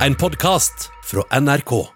En 0.00 0.14
podkast 0.14 0.90
fra 1.04 1.40
NRK. 1.40 1.86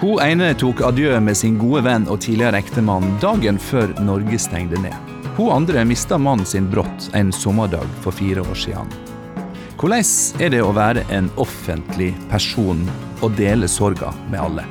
Hun 0.00 0.18
ene 0.18 0.50
tok 0.58 0.82
adjø 0.82 1.20
med 1.22 1.38
sin 1.38 1.54
gode 1.62 1.84
venn 1.86 2.10
og 2.10 2.24
tidligere 2.26 2.58
ektemann 2.58 3.16
dagen 3.22 3.62
før 3.62 3.94
Norge 4.02 4.42
stengte 4.42 4.82
ned. 4.82 5.11
Hun 5.36 5.52
andre 5.52 5.84
mista 5.84 6.18
mannen 6.18 6.46
sin 6.46 6.70
brått 6.70 7.10
en 7.12 7.32
sommerdag 7.32 7.86
for 8.00 8.12
fire 8.12 8.40
år 8.40 8.54
siden. 8.54 8.90
Hvordan 9.80 10.42
er 10.44 10.52
det 10.52 10.60
å 10.62 10.74
være 10.76 11.06
en 11.10 11.30
offentlig 11.40 12.12
person 12.30 12.84
og 13.24 13.32
dele 13.40 13.68
sorga 13.68 14.12
med 14.30 14.40
alle? 14.40 14.66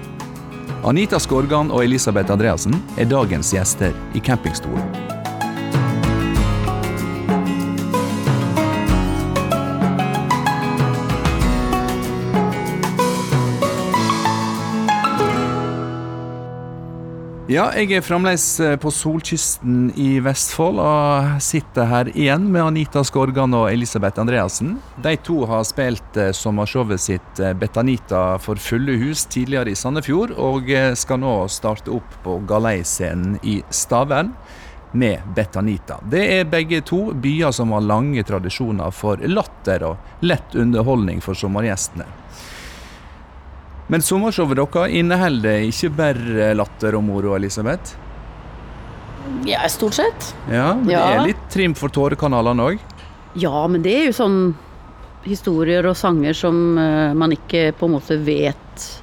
Anita 0.86 1.20
Skorgan 1.20 1.74
og 1.74 1.84
Elisabeth 1.84 2.32
Andreassen 2.34 2.78
er 2.98 3.10
dagens 3.10 3.52
gjester 3.54 3.98
i 4.14 4.22
campingstolen. 4.22 5.11
Ja, 17.52 17.66
jeg 17.76 17.98
er 17.98 18.04
fremdeles 18.06 18.46
eh, 18.64 18.78
på 18.80 18.88
solkysten 18.96 19.90
i 20.00 20.22
Vestfold 20.24 20.78
og 20.80 21.42
sitter 21.44 21.90
her 21.90 22.12
igjen 22.14 22.46
med 22.48 22.64
Anita 22.64 23.02
Skorgan 23.04 23.52
og 23.58 23.66
Elisabeth 23.74 24.22
Andreassen. 24.24 24.78
De 25.04 25.12
to 25.20 25.42
har 25.50 25.66
spilt 25.68 26.16
eh, 26.16 26.30
sommershowet 26.38 27.04
sitt 27.04 27.42
eh, 27.44 27.52
Betanita 27.52 28.38
for 28.40 28.62
fulle 28.62 28.96
hus 29.02 29.26
tidligere 29.28 29.74
i 29.74 29.76
Sandefjord, 29.76 30.32
og 30.40 30.72
skal 30.96 31.20
nå 31.26 31.34
starte 31.52 31.92
opp 31.92 32.16
på 32.24 32.38
Galei-scenen 32.48 33.36
i 33.44 33.58
Stavern 33.68 34.32
med 34.96 35.20
Betanita. 35.36 36.00
Det 36.08 36.24
er 36.38 36.48
begge 36.48 36.80
to 36.88 37.10
byer 37.12 37.52
som 37.52 37.76
har 37.76 37.84
lange 37.84 38.24
tradisjoner 38.32 38.96
for 38.96 39.20
latter 39.28 39.90
og 39.90 40.24
lett 40.24 40.56
underholdning 40.56 41.20
for 41.20 41.36
sommergjestene. 41.36 42.08
Men 43.92 44.04
sommershowet 44.06 44.56
deres 44.56 44.94
inneholder 44.96 45.66
ikke 45.68 45.90
bare 45.98 46.52
latter 46.56 46.96
og 46.96 47.04
moro, 47.04 47.36
Elisabeth? 47.36 47.98
Ja, 49.48 49.66
stort 49.70 49.98
sett. 50.00 50.34
Ja, 50.50 50.74
Det 50.74 50.92
Ja. 50.94 51.08
er 51.14 51.28
litt 51.28 51.50
trim 51.50 51.74
for 51.76 51.90
tårekanalene 51.90 52.64
òg. 52.72 52.80
Ja, 53.36 53.68
men 53.68 53.82
det 53.82 53.94
er 53.94 54.06
jo 54.08 54.12
sånn 54.14 54.56
historier 55.24 55.86
og 55.88 55.96
sanger 55.96 56.34
som 56.34 56.78
eh, 56.78 57.14
man 57.14 57.32
ikke 57.32 57.74
på 57.78 57.86
en 57.86 57.92
måte 58.00 58.18
vet 58.24 59.02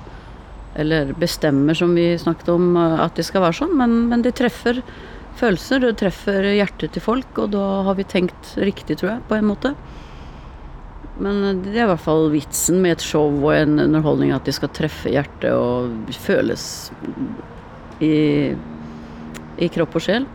eller 0.78 1.12
bestemmer, 1.18 1.74
som 1.74 1.94
vi 1.94 2.16
snakket 2.18 2.48
om, 2.48 2.76
eh, 2.76 3.00
at 3.04 3.14
det 3.14 3.24
skal 3.24 3.42
være 3.42 3.58
sånn. 3.60 3.76
Men, 3.76 4.08
men 4.08 4.22
det 4.22 4.34
treffer 4.34 4.82
følelser, 5.38 5.80
det 5.80 5.96
treffer 5.98 6.42
hjertet 6.56 6.92
til 6.92 7.02
folk, 7.02 7.26
og 7.38 7.50
da 7.54 7.82
har 7.84 7.94
vi 7.94 8.04
tenkt 8.04 8.56
riktig, 8.56 8.98
tror 8.98 9.10
jeg, 9.16 9.22
på 9.28 9.38
en 9.38 9.44
måte. 9.52 9.74
Men 11.18 11.44
eh, 11.44 11.60
det 11.64 11.74
er 11.74 11.86
i 11.86 11.90
hvert 11.92 12.04
fall 12.04 12.30
vitsen 12.32 12.80
med 12.82 12.96
et 12.96 13.04
show 13.04 13.30
og 13.42 13.52
en 13.54 13.78
underholdning, 13.88 14.32
at 14.34 14.46
de 14.46 14.54
skal 14.54 14.72
treffe 14.74 15.12
hjertet 15.12 15.50
og 15.52 16.12
føles 16.14 16.64
i, 18.04 18.54
i 19.58 19.70
kropp 19.74 19.98
og 19.98 20.06
sjel. 20.06 20.28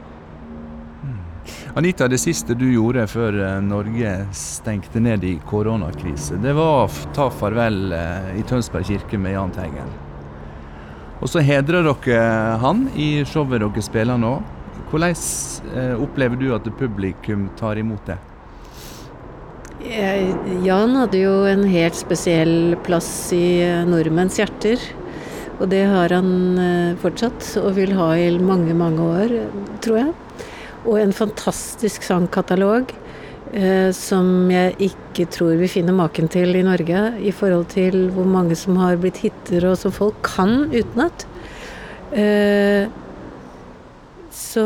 Anita, 1.76 2.06
det 2.08 2.20
siste 2.22 2.56
du 2.56 2.68
gjorde 2.70 3.06
før 3.10 3.36
eh, 3.40 3.60
Norge 3.66 4.16
stengte 4.38 5.02
ned 5.04 5.24
i 5.28 5.36
koronakrise, 5.50 6.38
det 6.44 6.56
var 6.58 6.86
å 6.86 7.14
ta 7.16 7.30
farvel 7.34 7.96
eh, 7.96 8.34
i 8.40 8.44
Tønsberg 8.48 8.88
kirke 8.92 9.20
med 9.20 9.38
Jahn 9.38 9.56
Teigen. 9.56 9.96
Og 11.24 11.32
så 11.32 11.40
hedrer 11.40 11.86
dere 11.88 12.58
han 12.60 12.90
i 13.00 13.24
showet 13.24 13.64
dere 13.64 13.84
spiller 13.86 14.20
nå. 14.20 14.36
Hvordan 14.92 15.96
opplever 16.04 16.38
du 16.38 16.50
at 16.54 16.68
publikum 16.78 17.48
tar 17.58 17.80
imot 17.80 18.04
det? 18.06 18.18
Jan 19.84 20.96
hadde 20.96 21.20
jo 21.20 21.32
en 21.50 21.66
helt 21.68 21.98
spesiell 21.98 22.78
plass 22.86 23.34
i 23.36 23.60
eh, 23.66 23.84
nordmenns 23.84 24.40
hjerter. 24.40 24.80
Og 25.60 25.68
det 25.74 25.84
har 25.92 26.14
han 26.16 26.30
eh, 26.60 26.96
fortsatt, 27.02 27.44
og 27.60 27.76
vil 27.76 27.92
ha 27.98 28.14
i 28.16 28.30
mange, 28.40 28.74
mange 28.78 29.04
år, 29.04 29.36
tror 29.84 30.00
jeg. 30.00 30.14
Og 30.88 31.02
en 31.02 31.12
fantastisk 31.16 32.08
sangkatalog 32.08 32.96
eh, 33.52 33.92
som 33.96 34.48
jeg 34.52 34.78
ikke 34.88 35.28
tror 35.36 35.60
vi 35.60 35.72
finner 35.72 35.96
maken 35.96 36.32
til 36.32 36.56
i 36.56 36.64
Norge, 36.64 37.04
i 37.20 37.36
forhold 37.36 37.68
til 37.76 38.08
hvor 38.16 38.28
mange 38.28 38.56
som 38.60 38.80
har 38.80 39.00
blitt 39.04 39.20
hiter, 39.26 39.68
og 39.68 39.78
som 39.84 39.96
folk 39.96 40.24
kan 40.24 40.70
utenat. 40.72 41.28
Så 44.34 44.64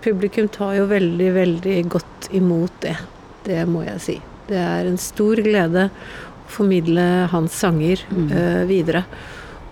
publikum 0.00 0.48
tar 0.48 0.78
jo 0.78 0.86
veldig, 0.88 1.34
veldig 1.36 1.82
godt 1.92 2.32
imot 2.32 2.80
det. 2.80 2.94
Det 3.44 3.62
må 3.68 3.84
jeg 3.84 4.00
si. 4.00 4.18
Det 4.48 4.60
er 4.60 4.88
en 4.88 5.00
stor 5.00 5.40
glede 5.44 5.88
å 5.88 6.50
formidle 6.52 7.06
hans 7.32 7.56
sanger 7.56 8.04
Mm. 8.10 8.28
uh, 8.32 8.64
videre. 8.68 9.04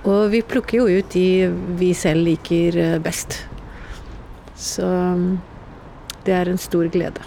Og 0.02 0.30
vi 0.32 0.40
plukker 0.42 0.80
jo 0.80 0.98
ut 0.98 1.12
de 1.14 1.46
vi 1.78 1.92
selv 1.94 2.26
liker 2.26 2.78
eh, 2.78 2.96
best. 2.98 3.36
Så 4.58 4.82
mm, 4.82 5.38
det 6.26 6.34
er 6.34 6.50
en 6.50 6.58
stor 6.58 6.88
glede. 6.90 7.22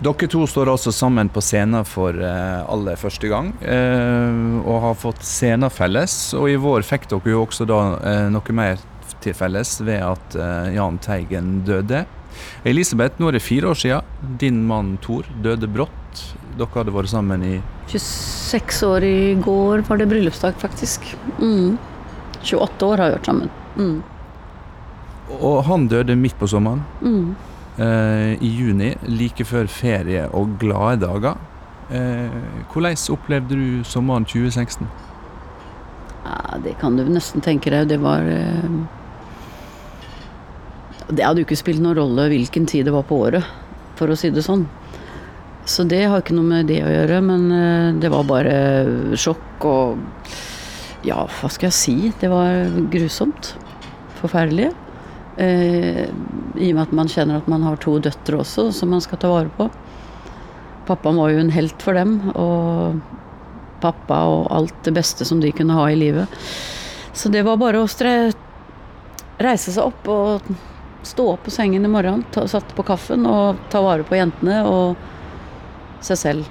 Dere 0.00 0.28
to 0.30 0.44
står 0.46 0.70
altså 0.70 0.92
sammen 0.94 1.28
på 1.28 1.42
scenen 1.42 1.82
for 1.84 2.14
eh, 2.14 2.60
aller 2.70 2.96
første 2.96 3.28
gang, 3.28 3.50
eh, 3.66 4.62
og 4.62 4.78
har 4.86 4.94
fått 5.02 5.26
scener 5.26 5.74
felles. 5.74 6.14
Og 6.38 6.46
i 6.52 6.56
vår 6.62 6.86
fikk 6.86 7.10
dere 7.10 7.34
jo 7.34 7.42
også 7.42 7.66
da 7.66 7.82
noe 8.30 8.54
mer 8.54 8.78
til 9.20 9.34
felles 9.36 9.76
ved 9.84 10.00
at 10.04 10.36
eh, 10.36 10.74
Jahn 10.76 10.98
Teigen 11.02 11.60
døde. 11.66 12.04
Elisabeth, 12.64 13.18
nå 13.20 13.28
er 13.28 13.36
det 13.38 13.42
fire 13.42 13.70
år 13.72 13.78
siden 13.80 14.36
din 14.40 14.62
mann 14.68 14.94
Tor 15.02 15.26
døde 15.44 15.68
brått. 15.70 16.24
Dere 16.58 16.70
hadde 16.74 16.92
vært 16.94 17.10
sammen 17.12 17.42
i 17.46 17.56
26 17.90 18.82
år 18.86 19.04
i 19.06 19.34
går 19.42 19.82
var 19.88 19.98
det 19.98 20.06
bryllupsdag, 20.10 20.54
faktisk. 20.62 21.08
Mm. 21.40 21.76
28 22.42 22.86
år 22.86 23.02
har 23.02 23.10
vi 23.10 23.16
vært 23.18 23.30
sammen. 23.30 23.50
Mm. 23.76 23.96
Og 25.40 25.60
han 25.66 25.88
døde 25.90 26.16
midt 26.18 26.38
på 26.38 26.48
sommeren, 26.50 26.82
Mm. 27.02 27.34
eh, 27.78 28.32
i 28.40 28.50
juni, 28.60 28.94
like 29.06 29.44
før 29.44 29.66
ferie 29.68 30.28
og 30.32 30.58
glade 30.58 31.00
dager. 31.06 31.36
Eh, 31.90 32.30
hvordan 32.72 32.96
opplevde 33.10 33.54
du 33.58 33.84
sommeren 33.84 34.24
2016? 34.24 34.86
Ja, 36.24 36.58
det 36.62 36.78
kan 36.78 36.96
du 36.96 37.04
nesten 37.04 37.40
tenke 37.42 37.70
deg. 37.70 37.88
Det 37.88 37.98
var 38.00 38.20
eh, 38.20 38.68
Det 41.10 41.24
hadde 41.26 41.42
jo 41.42 41.48
ikke 41.48 41.58
spilt 41.58 41.82
noen 41.82 41.98
rolle 41.98 42.28
hvilken 42.30 42.68
tid 42.70 42.86
det 42.86 42.94
var 42.94 43.06
på 43.08 43.18
året, 43.26 43.46
for 43.98 44.10
å 44.10 44.18
si 44.18 44.30
det 44.30 44.44
sånn. 44.46 44.66
Så 45.68 45.84
det 45.88 46.04
har 46.08 46.22
ikke 46.22 46.36
noe 46.36 46.46
med 46.46 46.70
det 46.70 46.80
å 46.84 46.90
gjøre, 46.92 47.18
men 47.24 47.50
eh, 47.54 47.88
det 48.00 48.10
var 48.12 48.28
bare 48.28 48.54
sjokk 49.18 49.66
og 49.68 49.98
Ja, 51.06 51.22
hva 51.24 51.48
skal 51.48 51.70
jeg 51.70 51.76
si? 51.78 51.94
Det 52.20 52.28
var 52.28 52.66
grusomt. 52.92 53.54
Forferdelig. 54.18 54.68
Eh, 55.40 56.02
I 56.60 56.70
og 56.72 56.76
med 56.76 56.82
at 56.82 56.92
man 56.98 57.08
kjenner 57.08 57.40
at 57.40 57.48
man 57.48 57.64
har 57.64 57.80
to 57.80 57.94
døtre 58.02 58.42
også, 58.42 58.66
som 58.76 58.92
man 58.92 59.00
skal 59.00 59.20
ta 59.22 59.30
vare 59.32 59.52
på. 59.56 59.70
Pappaen 60.88 61.20
var 61.20 61.32
jo 61.32 61.40
en 61.40 61.54
helt 61.54 61.80
for 61.80 61.96
dem, 61.96 62.18
og 62.34 63.00
pappa 63.80 64.20
og 64.28 64.50
alt 64.52 64.76
det 64.84 64.92
beste 64.98 65.24
som 65.24 65.40
de 65.40 65.52
kunne 65.56 65.76
ha 65.76 65.86
i 65.88 65.96
livet. 65.96 66.40
Så 67.16 67.32
det 67.32 67.46
var 67.46 67.60
bare 67.60 67.80
å 67.80 67.88
reise 69.40 69.72
seg 69.72 69.86
opp 69.86 70.10
og 70.12 70.50
stå 71.02 71.26
opp 71.34 71.44
på 71.46 71.52
sengen 71.54 71.84
i 71.84 71.90
morgen, 71.90 72.24
ta, 72.32 72.46
satte 72.48 72.74
på 72.76 72.84
kaffen 72.86 73.26
og 73.28 73.60
ta 73.72 73.82
vare 73.84 74.04
på 74.06 74.18
jentene 74.18 74.62
og 74.68 74.96
seg 76.04 76.20
selv. 76.20 76.50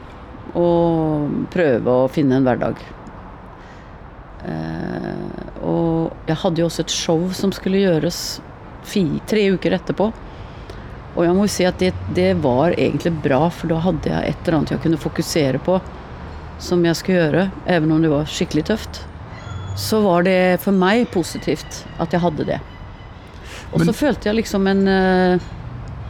Og 0.58 1.46
prøve 1.54 1.98
å 2.04 2.08
finne 2.12 2.40
en 2.40 2.48
hverdag. 2.48 2.82
Eh, 4.50 5.60
og 5.66 6.30
jeg 6.30 6.40
hadde 6.42 6.64
jo 6.64 6.70
også 6.70 6.86
et 6.86 6.96
show 6.96 7.28
som 7.36 7.54
skulle 7.54 7.84
gjøres 7.84 8.40
fi, 8.88 9.06
tre 9.30 9.46
uker 9.54 9.76
etterpå. 9.78 10.10
Og 11.16 11.26
jeg 11.26 11.36
må 11.36 11.46
jo 11.46 11.54
si 11.54 11.66
at 11.68 11.80
det, 11.82 11.92
det 12.16 12.32
var 12.44 12.74
egentlig 12.78 13.14
bra, 13.24 13.48
for 13.54 13.72
da 13.72 13.80
hadde 13.84 14.12
jeg 14.12 14.34
et 14.34 14.44
eller 14.46 14.60
annet 14.60 14.76
jeg 14.76 14.84
kunne 14.86 15.02
fokusere 15.02 15.62
på 15.66 15.80
som 16.60 16.84
jeg 16.84 16.98
skulle 17.00 17.22
gjøre, 17.22 17.46
even 17.72 17.94
om 17.96 18.04
det 18.04 18.12
var 18.12 18.28
skikkelig 18.30 18.66
tøft. 18.72 19.02
Så 19.80 20.02
var 20.04 20.26
det 20.28 20.60
for 20.64 20.76
meg 20.76 21.08
positivt 21.14 21.84
at 22.04 22.14
jeg 22.16 22.24
hadde 22.24 22.48
det. 22.50 22.60
Og 23.74 23.86
så 23.86 23.94
følte 23.94 24.30
jeg 24.30 24.40
liksom 24.40 24.68
en 24.70 24.88
uh, 24.90 25.50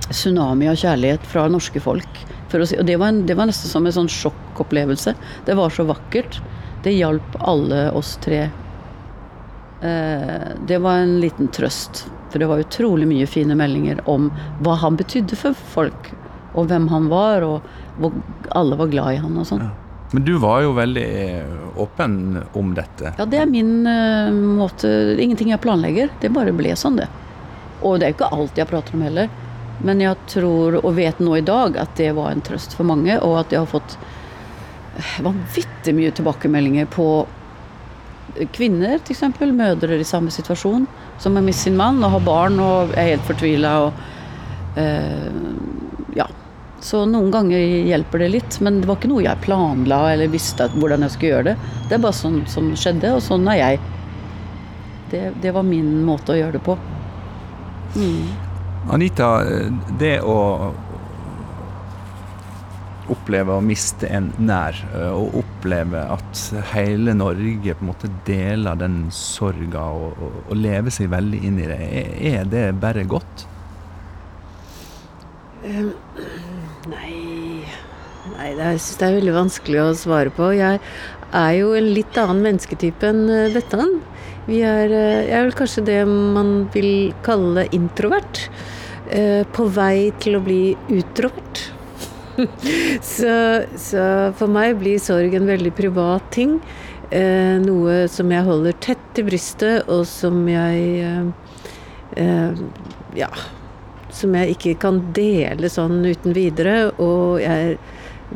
tsunami 0.10 0.70
av 0.72 0.78
kjærlighet 0.80 1.26
fra 1.28 1.48
norske 1.52 1.82
folk. 1.84 2.22
Si, 2.50 2.78
og 2.80 2.86
det 2.88 2.96
var, 2.98 3.12
en, 3.12 3.26
det 3.30 3.36
var 3.38 3.50
nesten 3.50 3.70
som 3.70 3.86
en 3.86 3.94
sånn 3.94 4.10
sjokkopplevelse. 4.10 5.14
Det 5.46 5.58
var 5.60 5.74
så 5.74 5.86
vakkert. 5.90 6.40
Det 6.84 6.96
hjalp 6.96 7.36
alle 7.40 7.90
oss 7.98 8.16
tre. 8.24 8.48
Uh, 9.84 10.56
det 10.68 10.80
var 10.84 11.04
en 11.04 11.20
liten 11.24 11.48
trøst 11.56 12.02
For 12.34 12.42
det 12.42 12.50
var 12.50 12.60
utrolig 12.60 13.06
mye 13.08 13.28
fine 13.30 13.56
meldinger 13.56 14.02
om 14.12 14.28
hva 14.66 14.76
han 14.82 14.98
betydde 15.00 15.38
for 15.40 15.58
folk. 15.76 16.12
Og 16.58 16.72
hvem 16.72 16.90
han 16.90 17.08
var, 17.12 17.46
og 17.46 18.00
hvor 18.00 18.16
alle 18.58 18.80
var 18.80 18.90
glad 18.92 19.14
i 19.14 19.22
han 19.22 19.38
og 19.38 19.48
sånn. 19.48 19.64
Ja. 19.68 19.76
Men 20.12 20.26
du 20.26 20.32
var 20.42 20.64
jo 20.66 20.72
veldig 20.74 21.10
åpen 21.78 22.40
om 22.58 22.72
dette. 22.74 23.14
Ja, 23.20 23.28
det 23.30 23.44
er 23.44 23.50
min 23.50 23.86
uh, 23.86 24.34
måte 24.34 24.90
Ingenting 25.20 25.52
jeg 25.54 25.62
planlegger. 25.62 26.10
Det 26.22 26.32
bare 26.34 26.56
ble 26.56 26.74
sånn, 26.80 26.98
det. 26.98 27.10
Og 27.81 28.00
det 28.00 28.08
er 28.08 28.14
jo 28.14 28.20
ikke 28.20 28.34
alt 28.36 28.60
jeg 28.60 28.70
prater 28.70 28.98
om 28.98 29.06
heller. 29.08 29.30
Men 29.86 30.02
jeg 30.04 30.18
tror, 30.28 30.80
og 30.81 30.96
vet 30.98 31.20
nå 31.24 31.38
i 31.40 31.46
dag, 31.46 31.78
at 31.80 31.96
det 32.00 32.12
var 32.18 32.34
en 32.34 32.44
trøst 32.44 32.76
for 32.76 32.88
mange, 32.88 33.16
og 33.24 33.38
at 33.40 33.54
jeg 33.56 33.64
har 33.64 33.70
fått 33.72 33.96
vanvittig 35.24 35.94
mye 35.96 36.12
tilbakemeldinger 36.16 36.90
på 36.92 37.10
kvinner, 38.56 39.00
f.eks. 39.00 39.24
Mødre 39.40 40.00
i 40.00 40.08
samme 40.08 40.31
situasjon, 40.31 40.86
som 41.20 41.36
har 41.36 41.46
mistet 41.46 41.70
sin 41.70 41.80
mann 41.80 42.04
og 42.04 42.18
har 42.18 42.26
barn 42.26 42.60
og 42.64 42.94
er 42.98 43.14
helt 43.14 43.26
fortvila 43.28 43.74
og 43.88 44.04
uh, 44.78 45.32
Ja. 46.18 46.28
Så 46.80 47.02
noen 47.04 47.28
ganger 47.28 47.60
hjelper 47.60 48.22
det 48.24 48.28
litt, 48.32 48.58
men 48.64 48.78
det 48.80 48.88
var 48.88 48.96
ikke 48.96 49.10
noe 49.12 49.24
jeg 49.25 49.44
planla 49.44 49.98
eller 50.14 50.32
visste 50.32 50.70
hvordan 50.78 51.04
jeg 51.04 51.12
skulle 51.12 51.34
gjøre 51.34 51.48
det. 51.50 51.56
Det 51.90 51.98
er 51.98 52.04
bare 52.06 52.16
sånn 52.16 52.38
som 52.48 52.70
skjedde, 52.72 53.12
og 53.18 53.20
sånn 53.25 53.50
er 53.52 53.58
jeg. 53.60 53.82
Det, 55.12 55.24
det 55.44 55.52
var 55.52 55.68
min 55.68 55.98
måte 56.08 56.32
å 56.32 56.38
gjøre 56.40 56.56
det 56.56 56.62
på. 56.64 56.78
Mm. 57.95 58.30
Anita, 58.94 59.30
det 60.00 60.19
å 60.25 60.38
oppleve 63.09 63.56
å 63.57 63.63
miste 63.65 64.07
en 64.13 64.30
nær, 64.38 64.77
og 65.09 65.39
oppleve 65.41 66.01
at 66.13 66.41
hele 66.75 67.15
Norge 67.18 67.74
på 67.75 67.86
en 67.86 67.89
måte 67.89 68.12
deler 68.27 68.77
den 68.80 69.00
sorga 69.13 69.88
og, 69.97 70.19
og, 70.21 70.36
og 70.45 70.59
lever 70.59 70.94
seg 70.94 71.09
veldig 71.13 71.39
inn 71.50 71.57
i 71.62 71.69
det, 71.69 71.80
er 72.33 72.50
det 72.50 72.65
bare 72.81 73.07
godt? 73.09 73.47
Um, 75.65 75.91
nei 76.94 77.15
Nei, 78.30 78.51
det, 78.53 78.65
jeg 78.75 78.81
syns 78.83 79.00
det 79.00 79.07
er 79.07 79.15
veldig 79.18 79.33
vanskelig 79.33 79.80
å 79.81 79.95
svare 79.97 80.31
på. 80.36 80.51
Jeg 80.53 80.80
er 81.36 81.53
jo 81.57 81.71
en 81.75 81.88
litt 81.95 82.18
annen 82.19 82.44
mennesketype 82.45 83.09
enn 83.09 83.24
Bettan. 83.56 83.95
Vi 84.50 84.63
er, 84.66 84.90
jeg 84.92 85.36
er 85.38 85.56
kanskje 85.57 85.86
det 85.86 86.00
man 86.10 86.69
vil 86.74 87.12
kalle 87.25 87.68
introvert. 87.75 88.48
På 89.56 89.66
vei 89.74 90.12
til 90.22 90.38
å 90.38 90.42
bli 90.46 90.62
utrovert. 90.94 91.62
så, 93.01 93.34
så, 93.78 94.04
for 94.38 94.51
meg 94.51 94.78
blir 94.80 95.00
sorg 95.01 95.36
en 95.38 95.50
veldig 95.50 95.74
privat 95.78 96.30
ting. 96.36 96.57
Eh, 97.10 97.57
noe 97.63 98.04
som 98.12 98.30
jeg 98.30 98.46
holder 98.46 98.75
tett 98.86 99.18
i 99.18 99.25
brystet, 99.25 99.88
og 99.90 100.06
som 100.10 100.44
jeg 100.50 101.06
eh, 101.06 101.56
eh, 102.25 102.68
Ja. 103.18 103.31
Som 104.13 104.34
jeg 104.34 104.56
ikke 104.56 104.74
kan 104.81 105.04
dele 105.13 105.69
sånn 105.69 106.01
uten 106.06 106.34
videre. 106.34 106.90
Og 106.98 107.42
jeg 107.44 107.78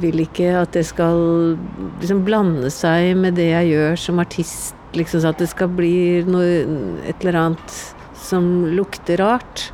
vil 0.01 0.21
ikke 0.21 0.51
at 0.61 0.73
det 0.77 0.85
skal 0.85 1.57
liksom 2.01 2.21
blande 2.25 2.69
seg 2.73 3.15
med 3.17 3.37
det 3.37 3.49
jeg 3.49 3.73
gjør 3.73 3.99
som 4.05 4.21
artist. 4.21 4.82
Liksom, 4.93 5.23
så 5.23 5.31
at 5.33 5.41
det 5.41 5.49
skal 5.51 5.71
bli 5.73 6.23
noe, 6.27 6.63
et 7.07 7.23
eller 7.23 7.39
annet 7.39 7.77
som 8.23 8.65
lukter 8.73 9.19
rart. 9.21 9.69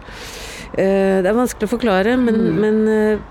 Eh, 0.74 1.20
det 1.22 1.30
er 1.30 1.38
vanskelig 1.38 1.70
å 1.70 1.74
forklare, 1.76 2.16
men, 2.20 2.40
mm. 2.46 2.62
men 2.64 3.24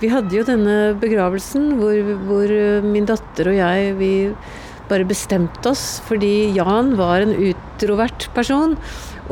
vi 0.00 0.10
hadde 0.12 0.36
jo 0.36 0.44
denne 0.44 0.94
begravelsen 1.00 1.76
hvor, 1.80 2.14
hvor, 2.28 2.54
min 2.84 3.08
datter 3.08 3.52
og 3.52 3.58
jeg 3.58 3.92
vi 4.00 4.12
bare 4.86 5.06
bestemte 5.08 5.72
oss 5.72 6.00
fordi 6.06 6.52
Jan 6.54 6.92
var 6.98 7.24
en 7.24 7.32
utrovert 7.34 8.28
person 8.36 8.76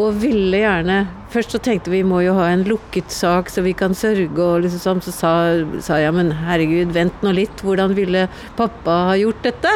og 0.00 0.17
ville 0.23 0.64
gjerne 0.64 1.05
Først 1.35 1.50
så 1.50 1.58
tenkte 1.58 1.91
vi 1.91 2.05
må 2.06 2.20
jo 2.23 2.37
ha 2.37 2.44
en 2.52 2.62
lukket 2.69 3.11
sak 3.11 3.49
så 3.50 3.64
vi 3.64 3.73
kan 3.75 3.91
sørge, 3.99 4.38
og 4.38 4.62
liksom 4.62 4.82
sånn. 4.85 5.00
Så 5.02 5.14
sa, 5.17 5.32
sa 5.82 5.96
jeg 5.99 6.14
men 6.14 6.31
herregud, 6.44 6.93
vent 6.94 7.25
nå 7.26 7.32
litt, 7.35 7.64
hvordan 7.67 7.96
ville 7.96 8.29
pappa 8.55 9.00
ha 9.08 9.17
gjort 9.19 9.43
dette? 9.43 9.73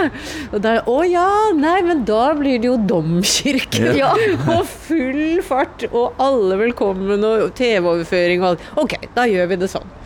Og 0.53 0.63
da 0.63 0.77
Å 0.87 0.99
ja, 1.09 1.27
nei, 1.59 1.81
men 1.83 2.05
da 2.07 2.31
blir 2.39 2.63
det 2.63 2.71
jo 2.71 2.77
domkirke. 2.79 3.97
Ja. 3.99 4.13
og 4.55 4.71
full 4.71 5.43
fart, 5.43 5.89
og 5.91 6.15
alle 6.23 6.61
velkommen, 6.63 7.27
og 7.27 7.51
TV-overføring 7.59 8.45
og 8.45 8.53
alt. 8.53 8.69
Ok, 8.79 8.95
da 9.19 9.27
gjør 9.27 9.51
vi 9.51 9.59
det 9.65 9.73
sånn. 9.75 9.97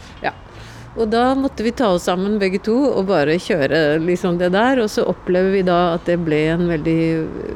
Og 0.92 1.08
da 1.08 1.30
måtte 1.38 1.64
vi 1.64 1.72
ta 1.72 1.88
oss 1.94 2.04
sammen 2.04 2.34
begge 2.40 2.58
to 2.66 2.74
og 2.90 3.06
bare 3.08 3.38
kjøre 3.40 3.96
liksom 4.02 4.36
det 4.40 4.50
der. 4.52 4.82
Og 4.82 4.90
så 4.92 5.06
opplever 5.08 5.54
vi 5.54 5.62
da 5.64 5.94
at 5.94 6.04
det 6.08 6.18
ble 6.26 6.42
en 6.52 6.66
veldig 6.68 6.98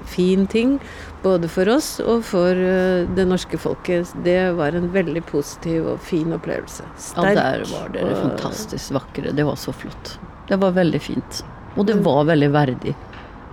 fin 0.09 0.47
ting. 0.49 0.79
Både 1.25 1.50
for 1.50 1.69
oss 1.73 1.97
og 2.00 2.23
for 2.29 2.56
eh, 2.56 3.05
det 3.17 3.27
norske 3.29 3.59
folket. 3.61 4.15
Det 4.25 4.38
var 4.56 4.79
en 4.79 4.88
veldig 4.94 5.25
positiv 5.29 5.91
og 5.93 6.00
fin 6.06 6.33
opplevelse. 6.37 6.87
Sterk. 6.97 7.37
Ja, 7.37 7.43
der 7.43 7.67
var 7.75 7.93
dere 7.93 8.17
fantastisk 8.23 8.97
vakre. 8.97 9.35
Det 9.37 9.44
var 9.49 9.61
så 9.61 9.75
flott. 9.75 10.17
Det 10.49 10.56
var 10.62 10.73
veldig 10.77 11.03
fint. 11.03 11.43
Og 11.77 11.85
det 11.91 11.99
var 12.06 12.25
veldig 12.31 12.50
verdig. 12.55 12.97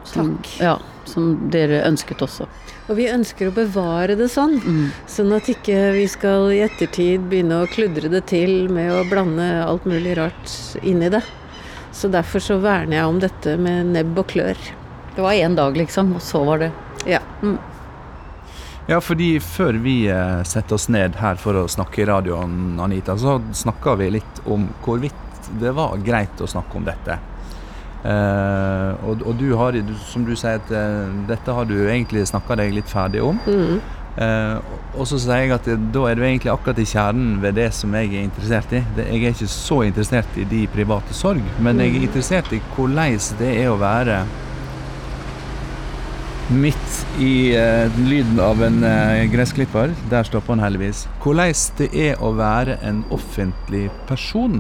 Som, 0.07 0.38
Takk. 0.38 0.53
Ja, 0.63 0.77
som 1.09 1.50
dere 1.51 1.83
ønsket 1.88 2.24
også. 2.24 2.47
Og 2.91 2.97
vi 3.00 3.07
ønsker 3.07 3.47
å 3.47 3.56
bevare 3.56 4.18
det 4.19 4.27
sånn, 4.31 4.57
mm. 4.59 4.88
sånn 5.07 5.31
at 5.38 5.47
ikke 5.51 5.94
vi 5.95 6.03
skal 6.12 6.50
i 6.51 6.59
ettertid 6.65 7.30
begynne 7.31 7.62
å 7.63 7.69
kludre 7.71 8.12
det 8.12 8.25
til 8.33 8.68
med 8.74 8.91
å 8.91 9.06
blande 9.07 9.45
alt 9.63 9.88
mulig 9.88 10.18
rart 10.19 10.56
inn 10.83 11.03
i 11.03 11.12
det. 11.13 11.24
Så 11.95 12.09
derfor 12.12 12.44
så 12.44 12.57
verner 12.59 12.97
jeg 12.97 13.12
om 13.12 13.21
dette 13.24 13.56
med 13.62 13.94
nebb 13.94 14.18
og 14.19 14.27
klør. 14.33 14.59
Det 15.15 15.21
var 15.24 15.38
én 15.38 15.56
dag, 15.56 15.77
liksom, 15.77 16.15
og 16.18 16.25
så 16.25 16.44
var 16.44 16.65
det 16.65 16.74
Ja. 17.06 17.21
Mm. 17.41 17.59
Ja, 18.88 19.00
fordi 19.00 19.38
før 19.39 19.77
vi 19.80 20.09
eh, 20.12 20.41
setter 20.44 20.75
oss 20.75 20.89
ned 20.91 21.15
her 21.15 21.38
for 21.39 21.56
å 21.56 21.68
snakke 21.71 22.01
i 22.03 22.07
radioen, 22.09 22.81
Anita, 22.83 23.15
så 23.15 23.38
snakka 23.56 23.95
vi 24.01 24.09
litt 24.18 24.41
om 24.44 24.65
hvorvidt 24.83 25.47
det 25.62 25.71
var 25.75 25.95
greit 26.03 26.41
å 26.44 26.50
snakke 26.51 26.81
om 26.81 26.88
dette. 26.88 27.15
Uh, 28.03 29.00
og, 29.07 29.21
og, 29.23 29.35
du 29.39 29.53
har, 29.55 29.75
som 30.09 30.25
du 30.27 30.33
sier, 30.35 30.59
at 30.59 30.71
uh, 30.75 31.11
dette 31.29 31.53
har 31.55 31.67
du 31.69 31.77
egentlig 31.85 32.25
snakka 32.27 32.57
deg 32.59 32.75
litt 32.75 32.91
ferdig 32.91 33.23
om. 33.23 33.39
Mm. 33.47 33.79
Uh, 34.13 34.59
og 35.00 35.07
så 35.09 35.17
sier 35.17 35.45
jeg 35.45 35.53
at 35.55 35.69
da 35.95 36.03
er 36.09 36.19
du 36.19 36.25
egentlig 36.25 36.51
akkurat 36.51 36.81
i 36.83 36.85
kjernen 36.85 37.39
ved 37.41 37.55
det 37.57 37.69
som 37.73 37.95
jeg 37.95 38.11
er 38.11 38.27
interessert 38.27 38.75
i. 38.75 38.83
Det, 38.97 39.07
jeg 39.07 39.23
er 39.23 39.38
ikke 39.38 39.50
så 39.55 39.79
interessert 39.88 40.35
i 40.38 40.45
de 40.51 40.65
private 40.75 41.15
sorg, 41.15 41.41
men 41.63 41.79
jeg 41.79 41.94
er 41.94 42.01
mm. 42.03 42.07
interessert 42.09 42.53
i 42.53 42.61
hvordan 42.75 43.19
det 43.39 43.53
er 43.63 43.71
å 43.71 43.79
være 43.81 44.23
midt 46.53 46.99
i 47.23 47.56
lyden 48.03 48.38
av 48.44 48.59
en 48.61 48.83
gressklipper. 49.31 49.95
Der 50.11 50.27
stopper 50.27 50.57
han 50.57 50.61
heldigvis. 50.61 51.06
Hvordan 51.23 51.56
det 51.79 51.88
er 52.11 52.19
å 52.19 52.33
være 52.35 52.75
en 52.83 52.99
offentlig 53.16 53.87
person 54.11 54.59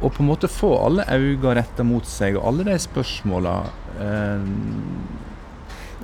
og 0.00 0.12
på 0.16 0.24
en 0.24 0.30
måte 0.30 0.48
få 0.50 0.72
alle 0.86 1.04
øyne 1.12 1.54
retta 1.60 1.84
mot 1.86 2.06
seg, 2.08 2.38
og 2.40 2.50
alle 2.50 2.68
de 2.70 2.76
spørsmåla 2.80 3.54
eh, 4.00 4.44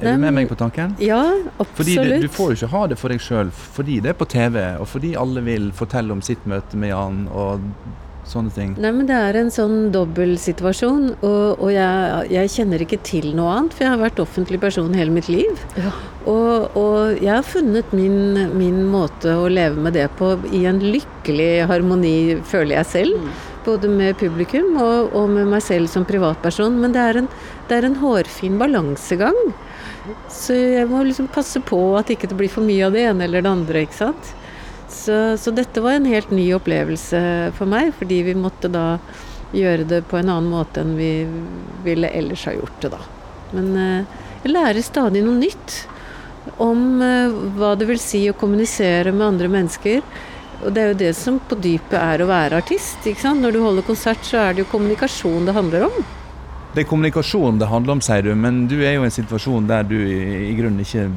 Er 0.02 0.12
du 0.12 0.24
med 0.24 0.34
meg 0.36 0.48
på 0.50 0.58
tanken? 0.60 0.96
Ja, 1.00 1.22
absolutt. 1.56 1.76
Fordi 1.80 1.94
det, 1.96 2.22
Du 2.26 2.28
får 2.28 2.52
jo 2.52 2.58
ikke 2.60 2.72
ha 2.74 2.86
det 2.92 2.98
for 3.00 3.14
deg 3.14 3.22
sjøl 3.24 3.52
fordi 3.52 4.00
det 4.04 4.12
er 4.12 4.18
på 4.18 4.28
TV, 4.28 4.58
og 4.80 4.88
fordi 4.92 5.14
alle 5.16 5.44
vil 5.46 5.70
fortelle 5.76 6.12
om 6.12 6.24
sitt 6.24 6.44
møte 6.44 6.76
med 6.76 6.92
Jan 6.92 7.22
og 7.32 7.70
sånne 8.26 8.52
ting. 8.54 8.74
Nei, 8.82 8.90
men 8.94 9.08
det 9.08 9.16
er 9.16 9.38
en 9.38 9.50
sånn 9.54 9.90
dobbeltsituasjon, 9.94 11.08
og, 11.20 11.62
og 11.62 11.70
jeg, 11.72 12.28
jeg, 12.34 12.52
kjenner 12.56 12.82
ikke 12.82 12.98
til 13.06 13.30
noe 13.38 13.52
annet, 13.54 13.76
for 13.76 13.86
jeg 13.86 13.94
har 13.94 14.02
vært 14.02 14.22
offentlig 14.22 14.60
person 14.62 14.94
hele 14.98 15.14
mitt 15.14 15.30
liv. 15.32 15.66
Ja. 15.78 15.92
Og, 16.26 16.76
og, 16.78 17.20
jeg 17.22 17.32
har 17.32 17.46
funnet 17.46 17.92
min, 17.94 18.48
min, 18.58 18.82
måte 18.90 19.36
å 19.38 19.46
leve 19.50 19.78
med 19.82 19.94
det 19.96 20.08
på 20.18 20.34
i 20.50 20.64
en 20.68 20.82
lykkelig 20.82 21.68
harmoni, 21.70 22.16
føler 22.46 22.80
jeg 22.80 22.92
selv. 22.96 23.22
Mm. 23.22 23.55
Både 23.66 23.90
med 23.90 24.16
publikum 24.20 24.76
og, 24.78 25.12
og, 25.12 25.28
med 25.34 25.50
meg 25.50 25.64
selv 25.64 25.90
som 25.90 26.06
privatperson. 26.06 26.78
Men 26.80 26.94
det 26.94 27.02
er 27.02 27.20
en, 27.22 27.30
det 27.68 27.78
er 27.78 27.88
en 27.88 27.98
hårfin 27.98 28.58
balansegang. 28.60 29.38
Så 30.30 30.54
jeg 30.54 30.86
må 30.90 31.02
liksom 31.02 31.26
passe 31.34 31.60
på 31.66 31.80
at 31.98 32.12
ikke 32.14 32.30
det 32.30 32.38
blir 32.38 32.52
for 32.52 32.66
mye 32.66 32.86
av 32.86 32.94
det 32.94 33.08
ene 33.08 33.26
eller 33.26 33.42
det 33.42 33.50
andre. 33.50 33.82
ikke 33.86 33.98
sant? 33.98 34.34
Så, 34.88 35.36
så, 35.42 35.50
dette 35.50 35.82
var 35.82 35.96
en 35.96 36.06
helt 36.06 36.30
ny 36.30 36.46
opplevelse 36.54 37.20
for 37.58 37.70
meg, 37.70 37.90
fordi 37.98 38.20
vi 38.28 38.36
måtte 38.38 38.70
da 38.70 39.00
gjøre 39.56 39.86
det 39.88 40.00
på 40.10 40.18
en 40.20 40.30
annen 40.30 40.50
måte 40.50 40.82
enn 40.82 40.94
vi 40.98 41.10
ville 41.84 42.10
ellers 42.14 42.46
ha 42.46 42.54
gjort 42.54 42.80
det, 42.82 42.90
da. 42.94 43.02
Men 43.54 43.68
eh, 43.78 44.16
jeg 44.44 44.54
lærer 44.54 44.82
stadig 44.86 45.22
noe 45.26 45.38
nytt 45.38 45.76
om 46.62 47.02
eh, 47.02 47.34
hva 47.58 47.74
det 47.78 47.88
vil 47.90 48.00
si 48.02 48.24
å 48.30 48.36
kommunisere 48.38 49.14
med 49.14 49.26
andre 49.26 49.50
mennesker. 49.50 50.02
Og 50.64 50.72
det 50.72 50.82
er 50.82 50.92
jo 50.92 51.00
det 51.04 51.14
som 51.18 51.40
på 51.40 51.58
dypet 51.60 51.96
er 52.00 52.22
å 52.22 52.28
være 52.30 52.60
artist. 52.62 53.04
Når 53.04 53.56
du 53.56 53.60
holder 53.60 53.86
konsert, 53.86 54.22
så 54.24 54.40
er 54.46 54.54
det 54.54 54.64
jo 54.64 54.70
kommunikasjon 54.72 55.48
det 55.48 55.56
handler 55.56 55.88
om. 55.88 55.98
Det 56.74 56.84
er 56.84 56.88
kommunikasjon 56.90 57.58
det 57.60 57.70
handler 57.70 57.96
om, 57.96 58.04
sier 58.04 58.24
du, 58.24 58.34
men 58.36 58.66
du 58.68 58.78
er 58.82 58.96
jo 58.96 59.04
i 59.04 59.08
en 59.08 59.14
situasjon 59.14 59.68
der 59.68 59.84
du 59.88 59.96
i, 59.96 60.50
i 60.50 60.54
grunnen 60.58 60.82
ikke 60.84 61.08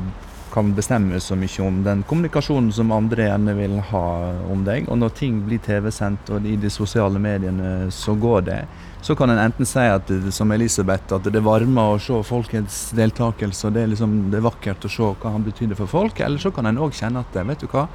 kan 0.49 0.73
bestemme 0.73 1.19
så 1.19 1.35
mye 1.37 1.61
om 1.61 1.81
den 1.85 2.03
kommunikasjonen 2.07 2.71
som 2.73 2.91
andre 2.91 3.27
gjerne 3.27 3.53
vil 3.57 3.75
ha 3.91 4.05
om 4.51 4.63
deg. 4.65 4.87
Og 4.89 4.97
når 5.01 5.15
ting 5.19 5.41
blir 5.45 5.61
TV-sendt 5.63 6.31
og 6.33 6.47
i 6.47 6.55
de 6.59 6.71
sosiale 6.73 7.21
mediene, 7.21 7.89
så 7.93 8.15
går 8.15 8.41
det. 8.49 8.61
så 9.01 9.15
kan 9.15 9.29
en 9.29 9.39
enten 9.39 9.65
si 9.65 9.79
at 9.79 10.09
som 10.35 10.51
Elisabeth, 10.51 11.13
at 11.15 11.27
det 11.31 11.43
varmer 11.43 11.93
å 11.93 11.99
se 12.03 12.17
folkets 12.27 12.89
deltakelse, 12.91 13.67
og 13.67 13.73
det 13.73 13.83
er, 13.83 13.91
liksom, 13.93 14.15
det 14.31 14.41
er 14.41 14.47
vakkert 14.49 14.85
å 14.85 14.91
se 14.91 15.11
hva 15.21 15.31
han 15.31 15.45
betydde 15.45 15.77
for 15.79 15.87
folk. 15.87 16.19
Eller 16.19 16.41
så 16.41 16.51
kan 16.51 16.67
en 16.67 16.81
òg 16.83 16.97
kjenne 16.97 17.23
at 17.23 17.39
vet 17.47 17.63
du 17.63 17.69
hva, 17.71 17.87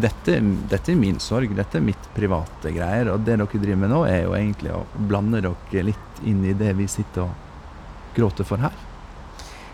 dette, 0.00 0.38
dette, 0.70 0.92
er 0.92 0.98
min 0.98 1.20
sorg, 1.20 1.52
dette 1.56 1.78
er 1.78 1.84
mitt 1.84 2.08
private 2.16 2.72
greier. 2.74 3.12
Og 3.12 3.24
det 3.26 3.36
dere 3.38 3.60
driver 3.60 3.80
med 3.84 3.92
nå, 3.92 4.02
er 4.08 4.24
jo 4.24 4.34
egentlig 4.38 4.74
å 4.74 4.84
blande 5.10 5.42
dere 5.44 5.86
litt 5.90 6.24
inn 6.24 6.42
i 6.46 6.56
det 6.56 6.72
vi 6.78 6.88
sitter 6.90 7.26
og 7.26 8.14
gråter 8.16 8.46
for 8.48 8.62
her. 8.62 8.74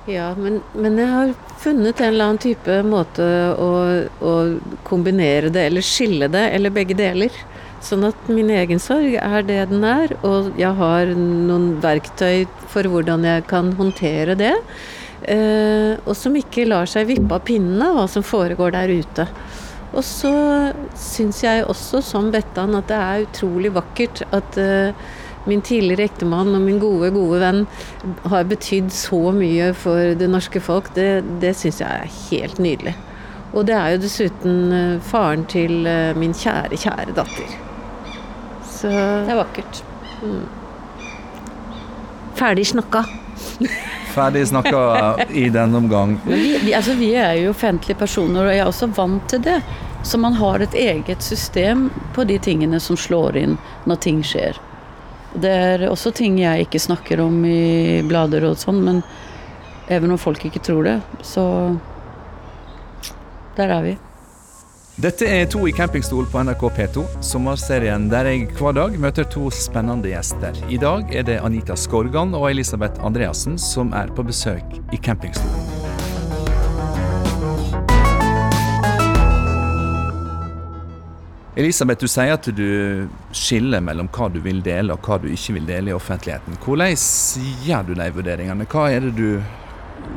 Ja, 0.09 0.31
men, 0.35 0.63
men 0.73 0.97
jeg 0.99 1.11
har 1.13 1.33
funnet 1.61 2.01
en 2.01 2.15
eller 2.15 2.31
annen 2.31 2.41
type 2.43 2.79
måte 2.89 3.25
å, 3.53 3.73
å 4.25 4.33
kombinere 4.89 5.53
det, 5.53 5.67
eller 5.69 5.85
skille 5.85 6.31
det, 6.33 6.47
eller 6.57 6.73
begge 6.75 6.97
deler. 6.99 7.35
Sånn 7.85 8.05
at 8.09 8.29
min 8.29 8.51
egen 8.53 8.81
sorg 8.83 9.15
er 9.21 9.45
det 9.47 9.61
den 9.71 9.85
er, 9.87 10.13
og 10.27 10.57
jeg 10.61 10.73
har 10.77 11.13
noen 11.17 11.75
verktøy 11.81 12.45
for 12.73 12.89
hvordan 12.93 13.25
jeg 13.29 13.47
kan 13.49 13.71
håndtere 13.79 14.37
det. 14.41 14.55
Eh, 15.21 15.97
og 16.05 16.15
som 16.17 16.37
ikke 16.37 16.69
lar 16.69 16.89
seg 16.89 17.09
vippe 17.09 17.37
av 17.37 17.45
pinnene, 17.45 17.93
hva 17.97 18.07
som 18.09 18.25
foregår 18.25 18.73
der 18.77 18.93
ute. 19.01 19.29
Og 19.91 20.05
så 20.07 20.31
syns 20.99 21.43
jeg 21.43 21.65
også, 21.67 22.03
som 22.05 22.31
Bettan, 22.31 22.77
at 22.79 22.89
det 22.91 22.99
er 22.99 23.25
utrolig 23.27 23.73
vakkert 23.75 24.23
at 24.31 24.59
uh, 24.61 24.95
min 25.51 25.63
tidligere 25.67 26.07
ektemann 26.11 26.55
og 26.55 26.63
min 26.63 26.79
gode, 26.79 27.11
gode 27.15 27.41
venn 27.43 27.65
har 28.31 28.47
betydd 28.47 28.93
så 28.95 29.33
mye 29.35 29.73
for 29.75 30.15
det 30.21 30.31
norske 30.31 30.63
folk. 30.63 30.93
Det, 30.95 31.25
det 31.43 31.57
syns 31.59 31.83
jeg 31.83 32.05
er 32.05 32.19
helt 32.31 32.63
nydelig. 32.63 32.95
Og 33.51 33.67
det 33.67 33.75
er 33.75 33.97
jo 33.97 34.03
dessuten 34.05 34.61
uh, 34.71 35.03
faren 35.03 35.45
til 35.51 35.83
uh, 35.91 36.15
min 36.19 36.37
kjære, 36.37 36.79
kjære 36.79 37.17
datter. 37.19 37.59
Så 38.71 38.89
Det 38.91 39.35
er 39.35 39.43
vakkert. 39.43 39.85
Mm. 40.23 40.45
Ferdig 42.39 42.71
snakka. 42.71 43.03
Ferdig 44.11 44.47
snakka 44.49 44.81
i 45.31 45.49
den 45.53 45.75
omgang. 45.75 46.17
Vi, 46.27 46.75
altså, 46.75 46.95
vi 46.99 47.13
er 47.15 47.37
jo 47.41 47.53
offentlige 47.55 47.99
personer, 47.99 48.45
og 48.45 48.53
jeg 48.55 48.65
er 48.65 48.71
også 48.71 48.91
vant 48.97 49.29
til 49.31 49.43
det. 49.45 49.61
Så 50.03 50.19
man 50.19 50.33
har 50.39 50.63
et 50.65 50.75
eget 50.75 51.23
system 51.23 51.91
på 52.15 52.25
de 52.25 52.39
tingene 52.39 52.81
som 52.81 52.97
slår 52.97 53.37
inn 53.37 53.57
når 53.87 54.01
ting 54.01 54.23
skjer. 54.25 54.59
Det 55.35 55.51
er 55.51 55.85
også 55.91 56.11
ting 56.17 56.41
jeg 56.41 56.67
ikke 56.67 56.81
snakker 56.83 57.21
om 57.23 57.45
i 57.47 58.01
blader 58.09 58.49
og 58.49 58.59
sånn, 58.59 58.81
men 58.83 59.03
even 59.93 60.15
om 60.15 60.19
folk 60.19 60.45
ikke 60.47 60.63
tror 60.65 60.87
det, 60.89 60.99
så 61.23 61.45
Der 63.59 63.69
er 63.69 63.83
vi. 63.83 63.97
Dette 65.01 65.25
er 65.25 65.47
To 65.49 65.63
i 65.65 65.71
campingstol 65.73 66.27
på 66.29 66.43
NRK 66.45 66.63
P2, 66.77 67.03
sommerserien 67.25 68.03
der 68.13 68.27
jeg 68.29 68.51
hver 68.59 68.75
dag 68.77 68.97
møter 69.01 69.25
to 69.33 69.47
spennende 69.49 70.11
gjester. 70.11 70.53
I 70.69 70.77
dag 70.77 71.15
er 71.17 71.25
det 71.25 71.39
Anita 71.41 71.73
Skorgan 71.73 72.35
og 72.37 72.45
Elisabeth 72.51 73.01
Andreassen 73.01 73.57
som 73.57 73.95
er 73.97 74.13
på 74.13 74.21
besøk 74.29 74.75
i 74.93 74.99
campingstolen. 75.01 75.57
Elisabeth, 81.57 82.05
du 82.05 82.13
sier 82.19 82.37
at 82.37 82.51
du 82.53 83.09
skiller 83.33 83.81
mellom 83.81 84.13
hva 84.13 84.29
du 84.29 84.37
vil 84.45 84.61
dele 84.61 84.93
og 84.93 85.09
hva 85.09 85.17
du 85.25 85.31
ikke 85.33 85.57
vil 85.57 85.73
dele 85.73 85.95
i 85.95 85.97
offentligheten. 85.97 86.61
Hvordan 86.61 86.93
gjør 87.65 87.89
du 87.89 87.97
de 87.97 88.13
vurderingene? 88.21 88.69
Hva 88.69 88.91
er 88.93 89.09
det 89.09 89.17
du 89.17 89.41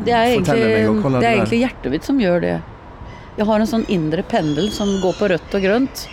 det 0.03 0.11
er 0.11 0.37
forteller 0.41 0.75
egentlig, 0.75 1.07
meg? 1.07 1.19
det 1.21 1.27
er 1.31 1.35
egentlig 1.39 1.63
hjertet 1.63 1.91
mitt 1.95 2.11
som 2.11 2.19
gjør 2.19 2.47
det. 2.49 2.59
Jeg 3.33 3.47
har 3.49 3.63
en 3.63 3.69
sånn 3.69 3.87
indre 3.89 4.21
pendel 4.29 4.67
som 4.69 4.91
går 5.01 5.15
på 5.17 5.27
rødt 5.31 5.55
og 5.57 5.63
grønt. 5.63 6.03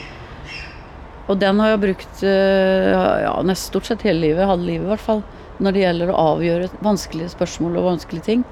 Og 1.29 1.37
den 1.39 1.61
har 1.61 1.75
jeg 1.75 1.83
brukt 1.83 2.23
eh, 2.25 2.87
ja, 3.27 3.35
nesten 3.45 3.75
stort 3.75 3.91
sett 3.91 4.07
hele 4.07 4.23
livet, 4.25 4.49
halve 4.49 4.65
livet 4.65 4.87
i 4.87 4.91
hvert 4.95 5.05
fall, 5.05 5.21
når 5.61 5.77
det 5.77 5.85
gjelder 5.85 6.11
å 6.11 6.23
avgjøre 6.33 6.71
vanskelige 6.83 7.35
spørsmål 7.35 7.77
og 7.77 7.89
vanskelige 7.91 8.27
ting. 8.31 8.47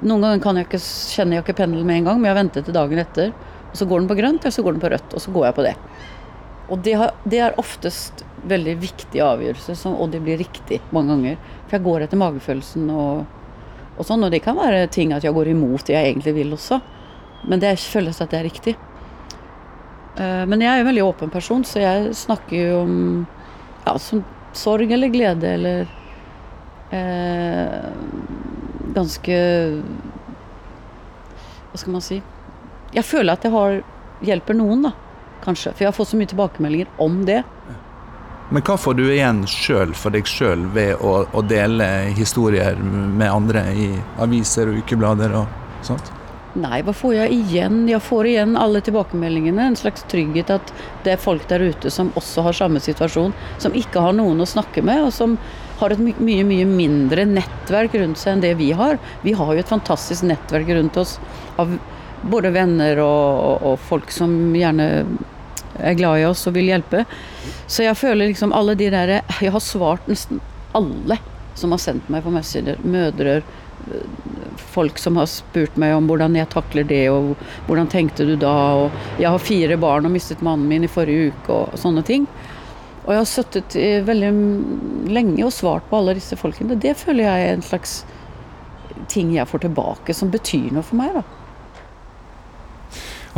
Noen 0.00 0.40
ganger 0.40 0.62
jeg 0.62 0.70
ikke, 0.70 0.80
kjenner 1.12 1.36
jeg 1.36 1.44
ikke 1.44 1.58
pendelen 1.60 1.86
med 1.86 2.00
en 2.00 2.08
gang, 2.08 2.22
men 2.22 2.30
jeg 2.30 2.40
venter 2.40 2.64
til 2.64 2.78
dagen 2.78 3.04
etter. 3.04 3.36
Og 3.68 3.76
så 3.76 3.86
går 3.86 4.00
den 4.00 4.10
på 4.10 4.18
grønt, 4.22 4.48
og 4.48 4.56
så 4.56 4.64
går 4.64 4.78
den 4.78 4.82
på 4.82 4.92
rødt, 4.96 5.12
og 5.12 5.24
så 5.26 5.36
går 5.36 5.48
jeg 5.50 5.58
på 5.60 5.68
det. 5.68 5.76
Og 6.68 6.84
det, 6.84 6.98
har, 7.00 7.14
det 7.28 7.44
er 7.44 7.60
oftest 7.60 8.24
veldig 8.48 8.78
viktige 8.80 9.24
avgjørelser, 9.28 9.84
og 9.92 10.14
det 10.16 10.24
blir 10.24 10.40
riktig 10.40 10.80
mange 10.96 11.12
ganger. 11.12 11.40
For 11.66 11.76
jeg 11.76 11.90
går 11.90 12.06
etter 12.06 12.24
magefølelsen 12.24 12.88
og, 12.88 13.26
og 13.98 14.08
sånn, 14.08 14.24
og 14.24 14.32
det 14.32 14.40
kan 14.48 14.56
være 14.56 14.86
ting 14.96 15.12
at 15.12 15.28
jeg 15.28 15.36
går 15.36 15.52
imot 15.52 15.84
det 15.84 16.00
jeg 16.00 16.14
egentlig 16.14 16.40
vil 16.40 16.56
også. 16.56 16.80
Men 17.46 17.62
det 17.62 17.76
føles 17.80 18.20
at 18.22 18.32
det 18.32 18.40
er 18.40 18.48
riktig. 18.48 18.74
Eh, 20.18 20.44
men 20.50 20.62
jeg 20.62 20.70
er 20.72 20.80
jo 20.80 20.86
en 20.86 20.90
veldig 20.90 21.04
åpen 21.06 21.30
person, 21.32 21.64
så 21.64 21.82
jeg 21.82 22.14
snakker 22.18 22.56
jo 22.56 22.80
om 22.82 22.96
ja, 23.86 23.94
sorg 24.56 24.92
eller 24.92 25.12
glede 25.12 25.52
eller 25.54 25.86
eh, 26.90 27.88
Ganske 28.88 29.36
Hva 31.68 31.78
skal 31.78 31.92
man 31.94 32.02
si? 32.02 32.18
Jeg 32.96 33.04
føler 33.04 33.36
at 33.36 33.44
jeg 33.44 33.52
har, 33.52 33.76
hjelper 34.24 34.56
noen, 34.56 34.88
da. 34.88 34.94
Kanskje. 35.44 35.74
For 35.74 35.84
jeg 35.84 35.90
har 35.92 35.96
fått 35.96 36.10
så 36.10 36.18
mye 36.18 36.30
tilbakemeldinger 36.30 36.88
om 37.04 37.20
det. 37.28 37.42
Men 38.48 38.64
hva 38.64 38.78
får 38.80 38.96
du 38.96 39.04
igjen 39.04 39.42
sjøl 39.50 39.92
for 39.92 40.16
deg 40.16 40.26
sjøl 40.26 40.64
ved 40.72 41.04
å, 41.04 41.26
å, 41.36 41.42
dele 41.44 42.08
historier 42.16 42.80
med 42.80 43.28
andre 43.28 43.66
i 43.76 43.90
aviser 44.24 44.72
og 44.72 44.80
ukeblader 44.80 45.36
og 45.36 45.84
sånt? 45.84 46.08
Nei, 46.58 46.80
hva 46.82 46.94
får 46.96 47.14
jeg 47.14 47.36
igjen? 47.36 47.82
Jeg 47.90 48.02
får 48.02 48.28
igjen 48.30 48.56
alle 48.58 48.80
tilbakemeldingene. 48.84 49.68
En 49.70 49.78
slags 49.78 50.02
trygghet 50.10 50.50
at 50.54 50.72
det 51.04 51.14
er 51.14 51.22
folk 51.22 51.46
der 51.50 51.62
ute 51.70 51.92
som 51.94 52.10
også 52.18 52.42
har 52.46 52.56
samme 52.56 52.82
situasjon. 52.82 53.34
Som 53.62 53.76
ikke 53.78 54.02
har 54.02 54.16
noen 54.16 54.42
å 54.42 54.48
snakke 54.48 54.82
med, 54.82 55.04
og 55.06 55.12
som 55.14 55.36
har 55.78 55.94
et 55.94 56.02
mye, 56.02 56.42
mye 56.46 56.66
mindre 56.66 57.26
nettverk 57.28 57.94
rundt 58.00 58.18
seg 58.18 58.34
enn 58.36 58.44
det 58.44 58.56
vi 58.58 58.72
har. 58.74 58.98
Vi 59.22 59.36
har 59.38 59.54
jo 59.54 59.62
et 59.62 59.70
fantastisk 59.70 60.26
nettverk 60.26 60.72
rundt 60.74 60.98
oss 60.98 61.16
av 61.62 61.76
både 62.26 62.50
venner 62.50 62.98
og, 63.04 63.42
og, 63.46 63.66
og 63.70 63.82
folk 63.86 64.10
som 64.10 64.32
gjerne 64.58 64.88
er 65.78 65.94
glad 65.94 66.18
i 66.18 66.26
oss 66.26 66.46
og 66.50 66.56
vil 66.58 66.72
hjelpe. 66.72 67.04
Så 67.70 67.84
jeg 67.86 67.98
føler 68.00 68.32
liksom 68.32 68.54
alle 68.56 68.74
de 68.78 68.88
der 68.90 69.20
Jeg 69.20 69.52
har 69.54 69.62
svart 69.62 70.08
nesten 70.10 70.42
alle 70.74 71.20
som 71.58 71.72
har 71.74 71.82
sendt 71.82 72.10
meg 72.10 72.24
på 72.26 72.32
Messenger. 72.34 72.78
Mødre, 72.86 73.40
folk 74.58 74.98
som 75.00 75.16
har 75.20 75.28
spurt 75.30 75.78
meg 75.80 75.94
om 75.96 76.08
hvordan 76.10 76.36
jeg 76.38 76.50
takler 76.52 76.86
det, 76.88 77.04
og 77.12 77.34
hvordan 77.66 77.90
tenkte 77.92 78.26
du 78.28 78.34
da, 78.36 78.54
og 78.84 79.18
jeg 79.20 79.30
har 79.30 79.42
fire 79.42 79.80
barn 79.80 80.08
og 80.08 80.14
mistet 80.14 80.44
mannen 80.44 80.68
min 80.70 80.86
i 80.86 80.92
forrige 80.92 81.32
uke, 81.32 81.58
og 81.62 81.80
sånne 81.80 82.04
ting. 82.06 82.28
Og 83.06 83.14
jeg 83.14 83.22
har 83.22 83.28
sittet 83.30 83.76
veldig 84.04 84.30
lenge 85.08 85.46
og 85.46 85.54
svart 85.56 85.86
på 85.88 85.96
alle 85.96 86.18
disse 86.18 86.36
folkene. 86.36 86.76
Det 86.76 86.92
føler 87.00 87.24
jeg 87.24 87.46
er 87.46 87.56
en 87.56 87.64
slags 87.64 88.02
ting 89.08 89.32
jeg 89.32 89.48
får 89.48 89.64
tilbake, 89.64 90.14
som 90.14 90.32
betyr 90.32 90.72
noe 90.76 90.84
for 90.84 91.00
meg, 91.00 91.16
da. 91.16 91.24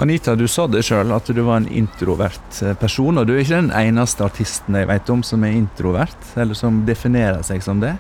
Anita, 0.00 0.34
du 0.34 0.46
sa 0.48 0.64
det 0.70 0.80
sjøl, 0.86 1.10
at 1.12 1.26
du 1.28 1.42
var 1.44 1.60
en 1.60 1.68
introvert 1.68 2.62
eh, 2.64 2.72
person. 2.78 3.18
Og 3.20 3.26
du 3.28 3.34
er 3.34 3.42
ikke 3.42 3.58
den 3.58 3.72
eneste 3.76 4.24
artisten 4.24 4.78
jeg 4.78 4.88
vet 4.88 5.10
om 5.12 5.24
som 5.26 5.44
er 5.44 5.58
introvert, 5.58 6.30
eller 6.40 6.56
som 6.56 6.84
definerer 6.86 7.42
seg 7.44 7.60
som 7.64 7.82
det? 7.82 7.96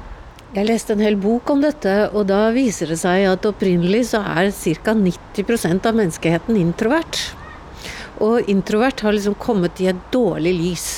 Jeg 0.50 0.66
leste 0.66 0.96
en 0.96 1.02
hel 1.04 1.14
bok 1.14 1.50
om 1.52 1.60
dette, 1.62 1.92
og 2.10 2.24
da 2.26 2.48
viser 2.50 2.90
det 2.90 2.96
seg 2.98 3.22
at 3.30 3.44
opprinnelig 3.46 4.08
så 4.08 4.24
er 4.26 4.48
ca. 4.50 4.96
90% 4.98 5.86
av 5.86 5.94
menneskeheten 5.94 6.58
introvert. 6.58 7.20
Og 8.18 8.50
introvert 8.50 9.04
har 9.06 9.14
liksom 9.14 9.36
kommet 9.38 9.78
i 9.78 9.86
et 9.92 10.00
dårlig 10.10 10.56
lys. 10.58 10.88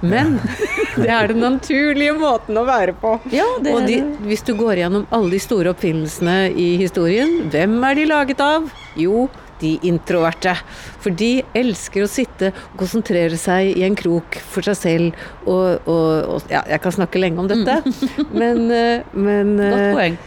Men 0.00 0.38
det 0.96 1.10
er 1.12 1.28
den 1.28 1.44
naturlige 1.44 2.16
måten 2.16 2.56
å 2.56 2.64
være 2.64 2.96
på. 2.96 3.18
Ja, 3.36 3.44
det... 3.60 3.74
og 3.76 3.84
de, 3.84 4.00
hvis 4.24 4.46
du 4.48 4.54
går 4.56 4.80
gjennom 4.80 5.04
alle 5.12 5.34
de 5.36 5.42
store 5.44 5.74
oppfinnelsene 5.76 6.38
i 6.56 6.70
historien, 6.80 7.42
hvem 7.52 7.76
er 7.90 8.00
de 8.00 8.08
laget 8.08 8.40
av? 8.40 8.70
Jo, 8.96 9.26
de 9.60 9.76
introverte. 9.88 10.56
For 11.02 11.14
de 11.14 11.30
elsker 11.56 12.04
å 12.04 12.10
sitte 12.10 12.52
og 12.52 12.80
konsentrere 12.82 13.38
seg 13.40 13.72
i 13.76 13.86
en 13.86 13.96
krok 13.98 14.40
for 14.50 14.66
seg 14.66 14.80
selv. 14.80 15.24
Og, 15.46 15.86
og, 15.86 16.10
og 16.36 16.52
ja, 16.52 16.64
jeg 16.74 16.82
kan 16.84 16.98
snakke 16.98 17.22
lenge 17.22 17.42
om 17.42 17.50
dette, 17.50 17.80
mm. 17.86 18.28
men, 18.42 18.68
eh, 18.74 19.16
men 19.16 19.56
Godt 19.60 19.80
eh, 19.80 19.96
poeng. 19.96 20.20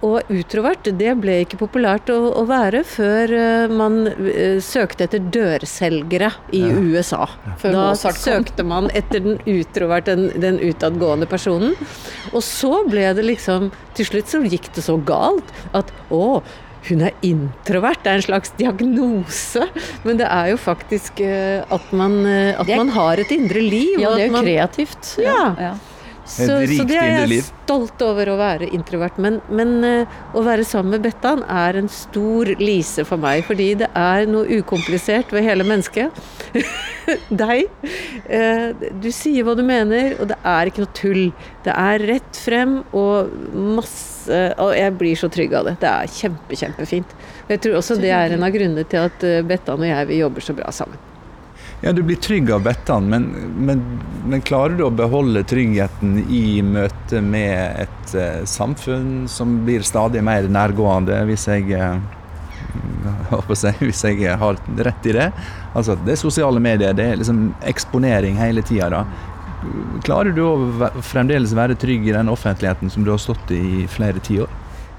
Og 0.00 0.30
utrovert, 0.32 0.86
det 0.96 1.10
ble 1.20 1.34
ikke 1.42 1.58
populært 1.60 2.08
å, 2.08 2.16
å 2.40 2.46
være 2.48 2.80
før 2.88 3.32
uh, 3.36 3.72
man 3.72 3.98
uh, 4.08 4.56
søkte 4.64 5.04
etter 5.04 5.26
dørselgere 5.34 6.30
i 6.56 6.62
ja. 6.62 6.78
USA. 6.80 7.26
Før 7.60 7.76
Da 7.76 8.14
søkte 8.16 8.64
man 8.64 8.88
etter 8.96 9.20
den 9.26 9.36
utroverte, 9.44 10.16
den, 10.16 10.32
den, 10.40 10.56
utadgående 10.64 11.28
personen. 11.28 11.76
Og 12.32 12.40
så 12.46 12.80
ble 12.88 13.10
det 13.16 13.26
liksom 13.26 13.68
Til 13.98 14.08
slutt 14.08 14.32
så 14.32 14.40
gikk 14.46 14.70
det 14.76 14.86
så 14.86 14.96
galt 15.04 15.52
at 15.76 15.92
å, 16.08 16.40
hun 16.88 17.04
er 17.04 17.16
introvert. 17.26 18.00
Det 18.04 18.12
er 18.12 18.20
en 18.20 18.26
slags 18.26 18.54
diagnose. 18.58 19.66
Men 20.06 20.20
det 20.20 20.28
er 20.30 20.52
jo 20.52 20.58
faktisk 20.60 21.20
uh, 21.24 21.60
at, 21.76 21.92
man, 21.92 22.20
uh, 22.24 22.60
at 22.62 22.70
man, 22.70 22.92
har 22.96 23.20
et 23.22 23.32
indre 23.36 23.62
liv. 23.62 24.00
Ja, 24.00 24.14
det 24.16 24.26
er 24.26 24.32
jo 24.32 24.42
kreativt. 24.42 25.14
Ja. 25.20 25.42
ja. 25.60 25.74
Så, 26.30 26.46
så 26.46 26.84
det 26.86 26.96
er 26.96 27.10
jeg 27.24 27.42
stolt 27.42 28.02
over 28.06 28.30
å 28.30 28.36
være 28.38 28.68
introvert. 28.74 29.16
Men, 29.22 29.40
men 29.50 29.72
eh, 29.86 30.20
å 30.36 30.44
være 30.46 30.64
sammen 30.66 30.94
med 30.94 31.04
Bettan 31.08 31.42
er 31.50 31.80
en 31.80 31.90
stor 31.90 32.52
lise 32.60 33.04
for 33.08 33.20
meg, 33.20 33.42
fordi 33.48 33.72
det 33.82 33.88
er 33.98 34.28
noe 34.30 34.60
ukomplisert 34.60 35.34
ved 35.34 35.46
hele 35.48 35.66
mennesket. 35.66 36.14
Deg. 37.42 37.66
Eh, 38.30 38.86
du 39.02 39.10
sier 39.14 39.46
hva 39.46 39.56
du 39.58 39.64
mener, 39.66 40.14
og 40.20 40.30
det 40.30 40.38
er 40.46 40.70
ikke 40.70 40.84
noe 40.84 40.94
tull. 40.96 41.24
Det 41.66 41.74
er 41.74 42.06
rett 42.12 42.40
frem 42.40 42.80
og 42.96 43.34
masse 43.50 44.06
Og 44.62 44.74
jeg 44.76 44.92
blir 45.00 45.18
så 45.18 45.30
trygg 45.32 45.54
av 45.58 45.66
det. 45.66 45.78
Det 45.82 45.90
er 45.90 46.14
kjempe, 46.14 46.58
kjempefint. 46.62 47.14
Og 47.48 47.54
jeg 47.56 47.64
tror 47.64 47.80
også 47.80 47.98
det 47.98 48.12
er 48.14 48.36
en 48.36 48.46
av 48.46 48.54
grunnene 48.54 48.86
til 48.86 49.08
at 49.10 49.26
eh, 49.26 49.40
Bettan 49.46 49.80
og 49.80 49.90
jeg 49.90 50.10
vi 50.12 50.20
jobber 50.22 50.44
så 50.44 50.54
bra 50.54 50.70
sammen. 50.74 51.09
Ja, 51.82 51.92
du 51.92 52.02
blir 52.02 52.16
trygg 52.16 52.50
av 52.52 52.62
Bettan, 52.62 53.08
men, 53.08 53.22
men, 53.56 53.82
men 54.28 54.42
klarer 54.44 54.76
du 54.76 54.84
å 54.84 54.92
beholde 54.92 55.40
tryggheten 55.48 56.18
i 56.28 56.60
møte 56.60 57.22
med 57.24 57.86
et 57.86 58.14
eh, 58.14 58.42
samfunn 58.44 59.24
som 59.32 59.62
blir 59.64 59.86
stadig 59.86 60.20
mer 60.24 60.48
nærgående, 60.52 61.22
hvis 61.30 61.46
jeg 61.48 61.72
eh, 61.72 61.96
hvis 63.80 64.04
jeg 64.04 64.36
har 64.42 64.60
rett 64.84 65.08
i 65.08 65.16
det. 65.16 65.30
Altså, 65.72 65.96
det 66.04 66.18
er 66.18 66.20
sosiale 66.20 66.60
medier, 66.60 66.92
det 66.96 67.06
er 67.06 67.20
liksom 67.20 67.54
eksponering 67.72 68.36
hele 68.36 68.60
tida. 68.66 68.90
da. 68.92 69.04
Klarer 70.04 70.36
du 70.36 70.42
å 70.44 70.90
fremdeles 71.04 71.56
være 71.56 71.78
trygg 71.80 72.08
i 72.08 72.16
den 72.16 72.28
offentligheten 72.32 72.92
som 72.92 73.08
du 73.08 73.14
har 73.14 73.20
stått 73.22 73.56
i 73.56 73.60
i 73.80 73.86
flere 73.88 74.20
tiår? 74.24 74.52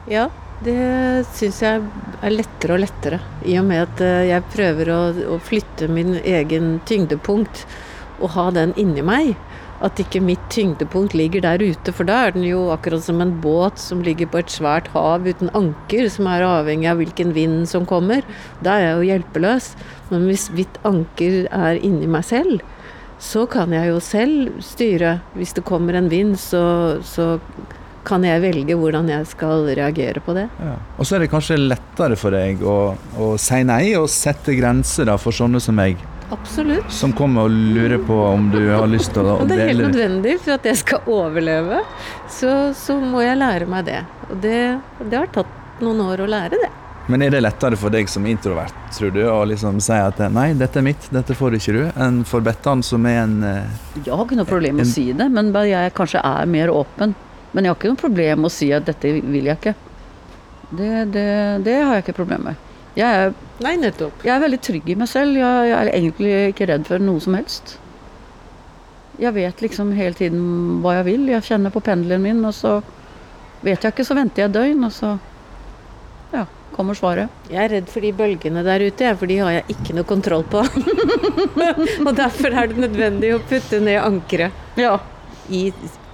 Ja, 0.09 0.31
det 0.65 1.25
syns 1.33 1.61
jeg 1.63 1.81
er 2.21 2.33
lettere 2.33 2.75
og 2.75 2.83
lettere. 2.83 3.21
I 3.47 3.57
og 3.61 3.65
med 3.69 3.85
at 3.87 4.03
eh, 4.05 4.27
jeg 4.29 4.49
prøver 4.53 4.91
å, 4.93 4.99
å 5.35 5.39
flytte 5.41 5.89
min 5.89 6.19
egen 6.21 6.75
tyngdepunkt 6.89 7.65
og 8.21 8.35
ha 8.35 8.49
den 8.53 8.75
inni 8.79 9.01
meg. 9.05 9.33
At 9.81 9.97
ikke 9.97 10.21
mitt 10.21 10.43
tyngdepunkt 10.53 11.15
ligger 11.17 11.41
der 11.41 11.63
ute, 11.63 11.89
for 11.89 12.05
da 12.05 12.19
er 12.27 12.35
den 12.35 12.45
jo 12.45 12.67
akkurat 12.69 13.01
som 13.01 13.23
en 13.23 13.33
båt 13.41 13.81
som 13.81 14.03
ligger 14.05 14.29
på 14.29 14.43
et 14.43 14.53
svært 14.53 14.91
hav 14.93 15.25
uten 15.25 15.49
anker, 15.57 16.05
som 16.13 16.29
er 16.29 16.45
avhengig 16.45 16.91
av 16.91 17.01
hvilken 17.01 17.33
vind 17.33 17.65
som 17.71 17.87
kommer. 17.89 18.21
Da 18.61 18.77
er 18.77 18.85
jeg 18.85 18.99
jo 18.99 19.07
hjelpeløs. 19.09 19.71
Men 20.13 20.29
hvis 20.29 20.51
mitt 20.53 20.77
anker 20.85 21.47
er 21.49 21.81
inni 21.81 22.09
meg 22.11 22.27
selv, 22.29 22.61
så 23.21 23.47
kan 23.49 23.73
jeg 23.73 23.89
jo 23.89 23.97
selv 24.05 24.61
styre. 24.65 25.17
Hvis 25.33 25.57
det 25.57 25.65
kommer 25.65 25.97
en 25.97 26.13
vind, 26.13 26.37
så, 26.41 27.01
så 27.01 27.39
kan 28.07 28.23
jeg 28.25 28.41
velge 28.43 28.77
hvordan 28.77 29.09
jeg 29.11 29.27
skal 29.29 29.67
reagere 29.69 30.23
på 30.23 30.35
det. 30.37 30.47
Ja. 30.61 30.77
Og 30.97 31.07
så 31.07 31.17
er 31.17 31.25
det 31.25 31.31
kanskje 31.33 31.59
lettere 31.59 32.17
for 32.19 32.35
deg 32.35 32.63
å, 32.65 32.79
å 33.17 33.33
si 33.41 33.61
nei 33.67 33.93
og 33.99 34.09
sette 34.11 34.55
grenser 34.57 35.09
da, 35.11 35.17
for 35.21 35.35
sånne 35.35 35.61
som 35.63 35.77
meg, 35.77 36.01
Absolutt. 36.31 36.91
som 36.93 37.13
kommer 37.13 37.49
og 37.49 37.55
lurer 37.75 37.99
på 38.07 38.17
om 38.29 38.49
du 38.53 38.61
har 38.69 38.87
lyst 38.89 39.13
til 39.15 39.25
å 39.25 39.39
dele. 39.41 39.49
det 39.49 39.57
er 39.59 39.73
helt 39.73 39.87
nødvendig 39.89 40.37
for 40.41 40.55
at 40.57 40.69
jeg 40.71 40.81
skal 40.81 41.09
overleve. 41.11 41.81
Så, 42.31 42.51
så 42.77 42.99
må 42.99 43.23
jeg 43.25 43.39
lære 43.39 43.67
meg 43.69 43.89
det. 43.89 44.03
Og 44.29 44.37
det, 44.43 44.61
det 45.03 45.17
har 45.17 45.33
tatt 45.35 45.81
noen 45.81 46.05
år 46.05 46.23
å 46.23 46.29
lære 46.29 46.61
det. 46.61 46.71
Men 47.11 47.25
er 47.25 47.33
det 47.33 47.41
lettere 47.41 47.75
for 47.79 47.91
deg 47.91 48.07
som 48.09 48.25
introvert, 48.29 48.75
tror 48.95 49.09
du, 49.11 49.23
å 49.27 49.41
liksom 49.49 49.81
si 49.83 49.97
at 49.97 50.19
nei, 50.31 50.51
dette 50.55 50.79
er 50.79 50.85
mitt, 50.85 51.07
dette 51.11 51.35
får 51.35 51.57
ikke 51.57 51.73
du, 51.75 51.81
enn 51.99 52.21
for 52.29 52.45
Bettan 52.45 52.83
som 52.85 53.07
er 53.09 53.23
en 53.23 53.33
eh, 53.43 53.81
Jeg 53.97 54.13
har 54.13 54.21
ikke 54.23 54.37
noe 54.37 54.47
problem 54.47 54.77
med 54.79 54.85
å 54.85 54.91
si 54.91 55.09
det, 55.17 55.27
men 55.33 55.49
jeg 55.67 55.95
kanskje 55.97 56.21
er 56.23 56.47
mer 56.47 56.71
åpen. 56.71 57.15
Men 57.51 57.65
jeg 57.65 57.73
har 57.73 57.79
ikke 57.79 57.91
noe 57.91 57.99
problem 57.99 58.43
med 58.43 58.51
å 58.51 58.53
si 58.53 58.69
at 58.75 58.87
dette 58.87 59.13
vil 59.19 59.49
jeg 59.49 59.59
ikke. 59.59 59.75
Det, 60.71 60.91
det, 61.11 61.29
det 61.65 61.77
har 61.81 61.97
jeg 61.97 62.05
ikke 62.05 62.19
problem 62.21 62.47
med. 62.47 62.67
Jeg 62.95 63.07
er, 63.07 63.33
Nei, 63.63 63.75
jeg 63.77 64.31
er 64.33 64.41
veldig 64.41 64.59
trygg 64.63 64.89
i 64.91 64.97
meg 64.99 65.07
selv. 65.11 65.37
Jeg, 65.39 65.67
jeg 65.69 65.77
er 65.77 65.91
egentlig 65.93 66.31
ikke 66.51 66.67
redd 66.71 66.87
for 66.87 67.03
noe 67.03 67.23
som 67.23 67.35
helst. 67.37 67.75
Jeg 69.21 69.35
vet 69.35 69.61
liksom 69.61 69.91
hele 69.95 70.17
tiden 70.17 70.79
hva 70.83 70.97
jeg 70.97 71.07
vil. 71.11 71.27
Jeg 71.29 71.45
kjenner 71.51 71.73
på 71.73 71.83
pendelen 71.85 72.23
min, 72.23 72.41
og 72.47 72.55
så 72.57 72.79
vet 73.61 73.83
jeg 73.83 73.93
ikke, 73.93 74.07
så 74.07 74.17
venter 74.17 74.45
jeg 74.45 74.55
døgn, 74.55 74.87
og 74.87 74.95
så 74.95 75.13
ja, 76.33 76.47
kommer 76.73 76.97
svaret. 76.97 77.31
Jeg 77.51 77.61
er 77.63 77.73
redd 77.75 77.91
for 77.91 78.03
de 78.03 78.11
bølgene 78.17 78.63
der 78.65 78.87
ute, 78.87 79.13
for 79.19 79.29
de 79.29 79.39
har 79.43 79.55
jeg 79.59 79.75
ikke 79.75 79.95
noe 79.99 80.09
kontroll 80.09 80.47
på. 80.49 80.63
og 82.07 82.11
derfor 82.17 82.55
er 82.55 82.71
det 82.71 82.81
nødvendig 82.87 83.35
å 83.35 83.43
putte 83.45 83.83
ned 83.83 84.01
ankeret 84.01 84.79
Ja. 84.79 84.97
I 85.51 85.63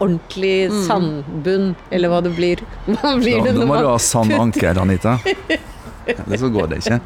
ordentlig 0.01 0.69
sandbunn, 0.87 1.71
eller 1.93 2.11
hva 2.11 2.21
det 2.25 2.33
blir. 2.37 2.61
Hva 2.87 3.15
blir 3.19 3.39
Da, 3.39 3.51
det 3.51 3.59
da 3.61 3.67
må 3.69 3.79
du 3.81 3.89
ha 3.89 3.97
sann 4.01 4.33
anker, 4.33 4.79
Anita. 4.81 5.17
Ellers 6.07 6.39
så 6.43 6.49
går 6.53 6.71
det 6.71 6.81
ikke. 6.83 7.01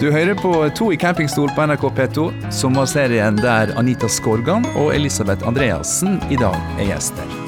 Du 0.00 0.10
hører 0.12 0.34
på 0.36 0.50
To 0.76 0.90
i 0.92 0.98
campingstol 1.00 1.48
på 1.56 1.64
NRK 1.70 1.86
P2, 1.96 2.26
sommerserien 2.52 3.38
der 3.40 3.72
Anita 3.80 4.10
Skorgan 4.10 4.66
og 4.74 4.92
Elisabeth 4.94 5.46
Andreassen 5.48 6.18
i 6.28 6.36
dag 6.36 6.58
er 6.76 6.90
gjester. 6.92 7.43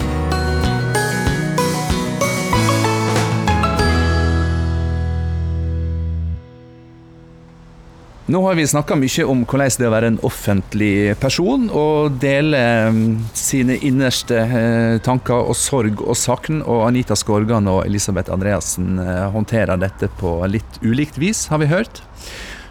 Nå 8.29 8.41
har 8.43 8.55
vi 8.59 8.67
snakka 8.67 8.97
mye 8.99 9.25
om 9.31 9.45
hvordan 9.47 9.71
det 9.79 9.85
er 9.85 9.87
å 9.87 9.93
være 9.93 10.09
en 10.11 10.17
offentlig 10.27 10.95
person 11.23 11.69
og 11.71 12.17
dele 12.19 12.59
mm, 12.91 13.03
sine 13.39 13.77
innerste 13.87 14.41
eh, 14.43 14.95
tanker 15.07 15.47
og 15.47 15.55
sorg 15.55 16.01
og 16.03 16.19
savn. 16.19 16.59
Og 16.67 16.81
Anita 16.89 17.15
Skorgan 17.15 17.69
og 17.71 17.85
Elisabeth 17.85 18.33
Andreassen 18.35 18.99
eh, 18.99 19.29
håndterer 19.31 19.79
dette 19.79 20.09
på 20.19 20.41
litt 20.51 20.81
ulikt 20.83 21.21
vis, 21.23 21.45
har 21.53 21.63
vi 21.63 21.69
hørt. 21.71 22.01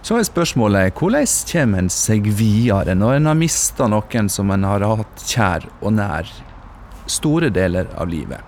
Så 0.04 0.18
er 0.20 0.28
spørsmålet 0.28 1.00
hvordan 1.00 1.32
kommer 1.48 1.86
en 1.86 1.88
seg 1.94 2.28
videre 2.36 2.98
når 3.00 3.22
en 3.22 3.30
har 3.32 3.38
mista 3.40 3.88
noen 3.88 4.28
som 4.28 4.52
en 4.52 4.68
har 4.68 4.84
hatt 4.84 5.24
kjær 5.24 5.70
og 5.80 5.96
nær 6.02 6.34
store 7.08 7.48
deler 7.48 7.88
av 7.96 8.12
livet? 8.12 8.44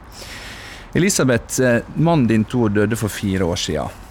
Elisabeth, 0.92 1.64
eh, 1.64 1.80
mannen 1.96 2.28
din 2.28 2.44
Tor 2.44 2.76
døde 2.76 3.00
for 3.00 3.08
fire 3.08 3.48
år 3.48 3.64
siden. 3.64 4.04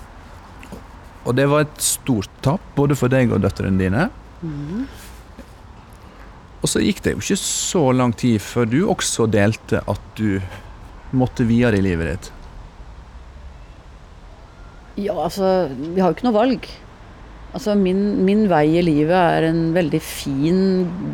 Og 1.27 1.35
det 1.35 1.49
var 1.51 1.67
et 1.67 1.83
stort 1.83 2.31
tap, 2.45 2.63
både 2.79 2.97
for 2.99 3.11
deg 3.11 3.35
og 3.35 3.43
døtrene 3.43 3.81
dine. 3.81 4.07
Og 6.63 6.71
så 6.71 6.83
gikk 6.83 7.03
det 7.05 7.17
jo 7.17 7.23
ikke 7.23 7.41
så 7.43 7.83
lang 7.95 8.15
tid 8.17 8.39
før 8.43 8.71
du 8.71 8.81
også 8.87 9.27
delte 9.31 9.83
at 9.91 10.09
du 10.19 10.39
måtte 11.17 11.47
videre 11.47 11.79
i 11.79 11.85
livet 11.85 12.13
ditt. 12.13 12.33
Ja, 14.97 15.15
altså, 15.27 15.69
vi 15.69 16.01
har 16.01 16.11
jo 16.11 16.17
ikke 16.17 16.29
noe 16.29 16.39
valg. 16.39 16.67
Altså, 17.57 17.75
min, 17.79 18.01
min 18.25 18.47
vei 18.51 18.65
i 18.79 18.85
livet 18.85 19.17
er 19.17 19.49
en 19.51 19.71
veldig 19.77 20.01
fin 20.03 20.63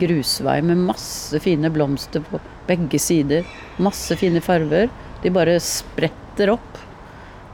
grusvei 0.00 0.60
med 0.64 0.80
masse 0.88 1.38
fine 1.42 1.70
blomster 1.74 2.22
på 2.26 2.40
begge 2.68 3.00
sider. 3.02 3.46
Masse 3.82 4.16
fine 4.20 4.42
farver. 4.44 4.90
De 5.22 5.32
bare 5.34 5.58
spretter 5.62 6.54
opp. 6.54 6.80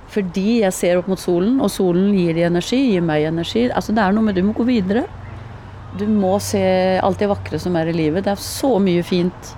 Fordi 0.09 0.61
jeg 0.63 0.73
ser 0.73 0.99
opp 1.01 1.09
mot 1.11 1.21
solen, 1.21 1.59
og 1.61 1.71
solen 1.73 2.15
gir 2.17 2.37
de 2.37 2.47
energi, 2.49 2.81
gir 2.95 3.05
meg 3.05 3.27
energi. 3.29 3.67
Altså, 3.69 3.93
det 3.93 4.05
er 4.05 4.15
noe 4.17 4.25
med 4.25 4.39
Du 4.39 4.45
må 4.47 4.55
gå 4.57 4.65
videre. 4.69 5.05
Du 5.99 6.07
må 6.09 6.37
se 6.45 6.63
alt 7.03 7.21
det 7.21 7.29
vakre 7.31 7.61
som 7.61 7.77
er 7.77 7.91
i 7.91 7.97
livet. 7.97 8.25
Det 8.25 8.33
er 8.33 8.43
så 8.43 8.77
mye 8.83 9.05
fint 9.07 9.55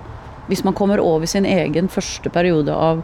hvis 0.51 0.65
man 0.67 0.75
kommer 0.75 0.99
over 0.99 1.29
sin 1.29 1.45
egen 1.47 1.87
første 1.87 2.27
periode 2.33 2.73
av 2.75 3.03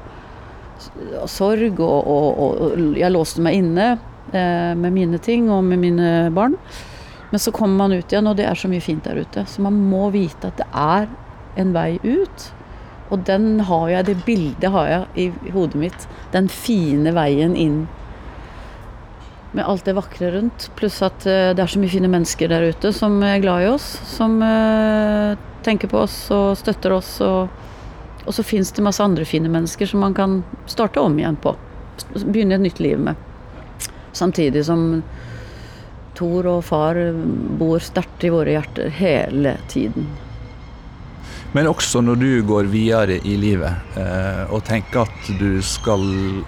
sorg, 1.29 1.79
og, 1.79 2.07
og, 2.11 2.41
og 2.43 2.97
jeg 2.99 3.13
låste 3.13 3.43
meg 3.45 3.59
inne 3.61 3.87
eh, 4.33 4.73
med 4.75 4.93
mine 4.93 5.19
ting 5.23 5.47
og 5.53 5.63
med 5.63 5.79
mine 5.79 6.09
barn. 6.35 6.57
Men 7.29 7.43
så 7.43 7.51
kommer 7.55 7.85
man 7.85 7.95
ut 7.97 8.11
igjen, 8.11 8.27
og 8.27 8.37
det 8.39 8.47
er 8.47 8.59
så 8.59 8.69
mye 8.71 8.83
fint 8.83 9.07
der 9.07 9.19
ute. 9.23 9.45
Så 9.47 9.63
man 9.63 9.79
må 9.89 10.09
vite 10.15 10.51
at 10.51 10.59
det 10.59 10.67
er 10.71 11.07
en 11.59 11.73
vei 11.75 11.97
ut. 12.03 12.49
Og 13.09 13.23
den 13.27 13.59
har 13.67 13.87
jeg, 13.91 14.07
det 14.09 14.17
bildet 14.25 14.71
har 14.73 14.89
jeg 14.91 15.27
i 15.27 15.51
hodet 15.55 15.79
mitt. 15.79 16.07
Den 16.33 16.49
fine 16.51 17.13
veien 17.15 17.55
inn. 17.55 17.85
Med 19.55 19.63
alt 19.63 19.87
det 19.87 19.95
vakre 19.95 20.31
rundt. 20.35 20.67
Pluss 20.79 20.99
at 21.05 21.25
eh, 21.25 21.53
det 21.55 21.63
er 21.63 21.71
så 21.71 21.79
mye 21.79 21.93
fine 21.93 22.11
mennesker 22.11 22.51
der 22.51 22.67
ute 22.67 22.91
som 22.95 23.15
er 23.23 23.39
glad 23.43 23.63
i 23.63 23.69
oss. 23.71 23.87
Som 24.11 24.41
eh, 24.43 25.37
tenker 25.63 25.91
på 25.91 26.03
oss 26.03 26.19
og 26.35 26.57
støtter 26.59 26.97
oss. 26.97 27.13
Og, 27.23 27.47
og 28.25 28.35
så 28.35 28.43
fins 28.43 28.73
det 28.75 28.83
masse 28.85 29.03
andre 29.03 29.27
fine 29.27 29.51
mennesker 29.51 29.87
som 29.87 30.03
man 30.03 30.17
kan 30.17 30.41
starte 30.67 30.99
om 30.99 31.15
igjen 31.19 31.39
på. 31.39 31.55
Begynne 32.19 32.59
et 32.59 32.67
nytt 32.67 32.83
liv 32.83 32.99
med. 33.07 33.15
Samtidig 34.11 34.65
som 34.67 35.01
Tor 36.17 36.47
og 36.49 36.63
far 36.65 36.97
bor 37.59 37.77
sterkt 37.83 38.23
i 38.25 38.31
våre 38.33 38.55
hjerter 38.55 38.89
hele 38.97 39.53
tiden. 39.69 40.07
Men 41.57 41.65
også 41.71 42.03
når 42.05 42.19
du 42.21 42.31
går 42.45 42.67
videre 42.69 43.15
i 43.25 43.33
livet 43.41 43.97
eh, 43.97 44.43
og 44.53 44.61
tenker 44.67 45.07
at 45.07 45.29
du 45.39 45.57
skal 45.65 46.03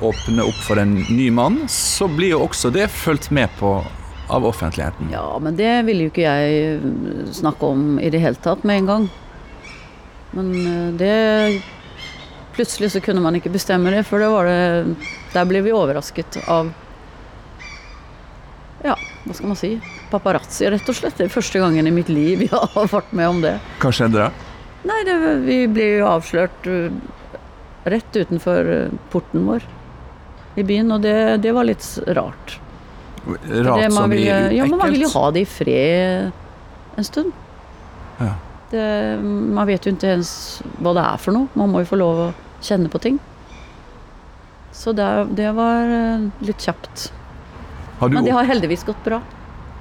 åpne 0.05 0.43
opp 0.45 0.59
for 0.61 0.77
en 0.77 0.99
ny 1.09 1.31
mann, 1.33 1.63
så 1.73 2.05
blir 2.05 2.35
jo 2.35 2.43
også 2.45 2.69
det 2.75 2.85
fulgt 2.93 3.31
med 3.33 3.49
på 3.57 3.71
av 4.29 4.43
offentligheten. 4.45 5.07
Ja, 5.09 5.39
men 5.41 5.55
det 5.57 5.71
ville 5.87 6.05
jo 6.05 6.11
ikke 6.11 6.27
jeg 6.27 7.31
snakke 7.33 7.71
om 7.73 7.97
i 7.97 8.11
det 8.13 8.21
hele 8.21 8.37
tatt 8.37 8.61
med 8.61 8.83
en 8.83 8.89
gang. 8.91 9.07
Men 10.37 10.51
eh, 10.61 10.89
det 11.01 11.15
Plutselig 12.53 12.91
så 12.91 13.01
kunne 13.01 13.21
man 13.23 13.37
ikke 13.39 13.49
bestemme 13.53 13.89
det, 13.93 14.03
for 14.05 14.19
det 14.19 14.27
var 14.29 14.45
det 14.45 14.93
Der 15.31 15.45
ble 15.47 15.61
vi 15.63 15.71
overrasket 15.73 16.37
av 16.51 16.69
Ja, 18.83 18.93
hva 19.23 19.33
skal 19.33 19.49
man 19.49 19.57
si, 19.57 19.71
paparazzi, 20.11 20.67
rett 20.69 20.85
og 20.91 20.99
slett. 20.99 21.17
Det 21.17 21.25
er 21.25 21.33
første 21.33 21.63
gangen 21.63 21.89
i 21.89 21.95
mitt 21.97 22.13
liv 22.13 22.45
jeg 22.45 22.53
har 22.75 22.93
vært 22.93 23.09
med 23.15 23.31
om 23.31 23.41
det. 23.47 23.55
Hva 23.81 23.89
skjedde 23.95 24.27
da? 24.27 24.48
Nei, 24.87 24.99
det, 25.03 25.15
vi 25.43 25.59
ble 25.71 25.87
jo 25.99 26.07
avslørt 26.07 26.67
uh, 26.71 26.87
rett 27.89 28.15
utenfor 28.15 28.69
uh, 28.69 28.97
porten 29.11 29.47
vår 29.49 29.65
i 30.59 30.63
byen, 30.65 30.91
og 30.95 31.03
det, 31.03 31.15
det 31.43 31.53
var 31.55 31.67
litt 31.67 31.85
rart. 32.15 32.57
Rart 33.25 33.93
som 33.93 34.13
i 34.15 34.23
ekkelt? 34.25 34.55
ja, 34.55 34.67
men 34.67 34.79
man 34.79 34.93
vil 34.95 35.05
jo 35.05 35.11
ha 35.13 35.25
det 35.35 35.43
i 35.43 35.49
fred 35.49 36.99
en 36.99 37.07
stund. 37.07 37.35
Ja. 38.19 38.33
Det, 38.69 38.85
man 39.23 39.67
vet 39.69 39.85
jo 39.85 39.93
ikke 39.95 40.13
ens 40.17 40.31
hva 40.79 40.93
det 40.97 41.03
er 41.05 41.21
for 41.21 41.35
noe. 41.35 41.49
Man 41.59 41.71
må 41.73 41.83
jo 41.83 41.89
få 41.89 41.99
lov 41.99 42.23
å 42.27 42.29
kjenne 42.65 42.91
på 42.91 43.01
ting. 43.03 43.19
Så 44.75 44.93
det, 44.95 45.07
det 45.35 45.51
var 45.57 45.89
uh, 45.89 46.29
litt 46.45 46.63
kjapt. 46.63 47.09
Har 47.99 48.11
du, 48.11 48.15
Men 48.15 48.27
det 48.27 48.35
har 48.35 48.47
heldigvis 48.47 48.85
gått 48.87 49.01
bra. 49.03 49.19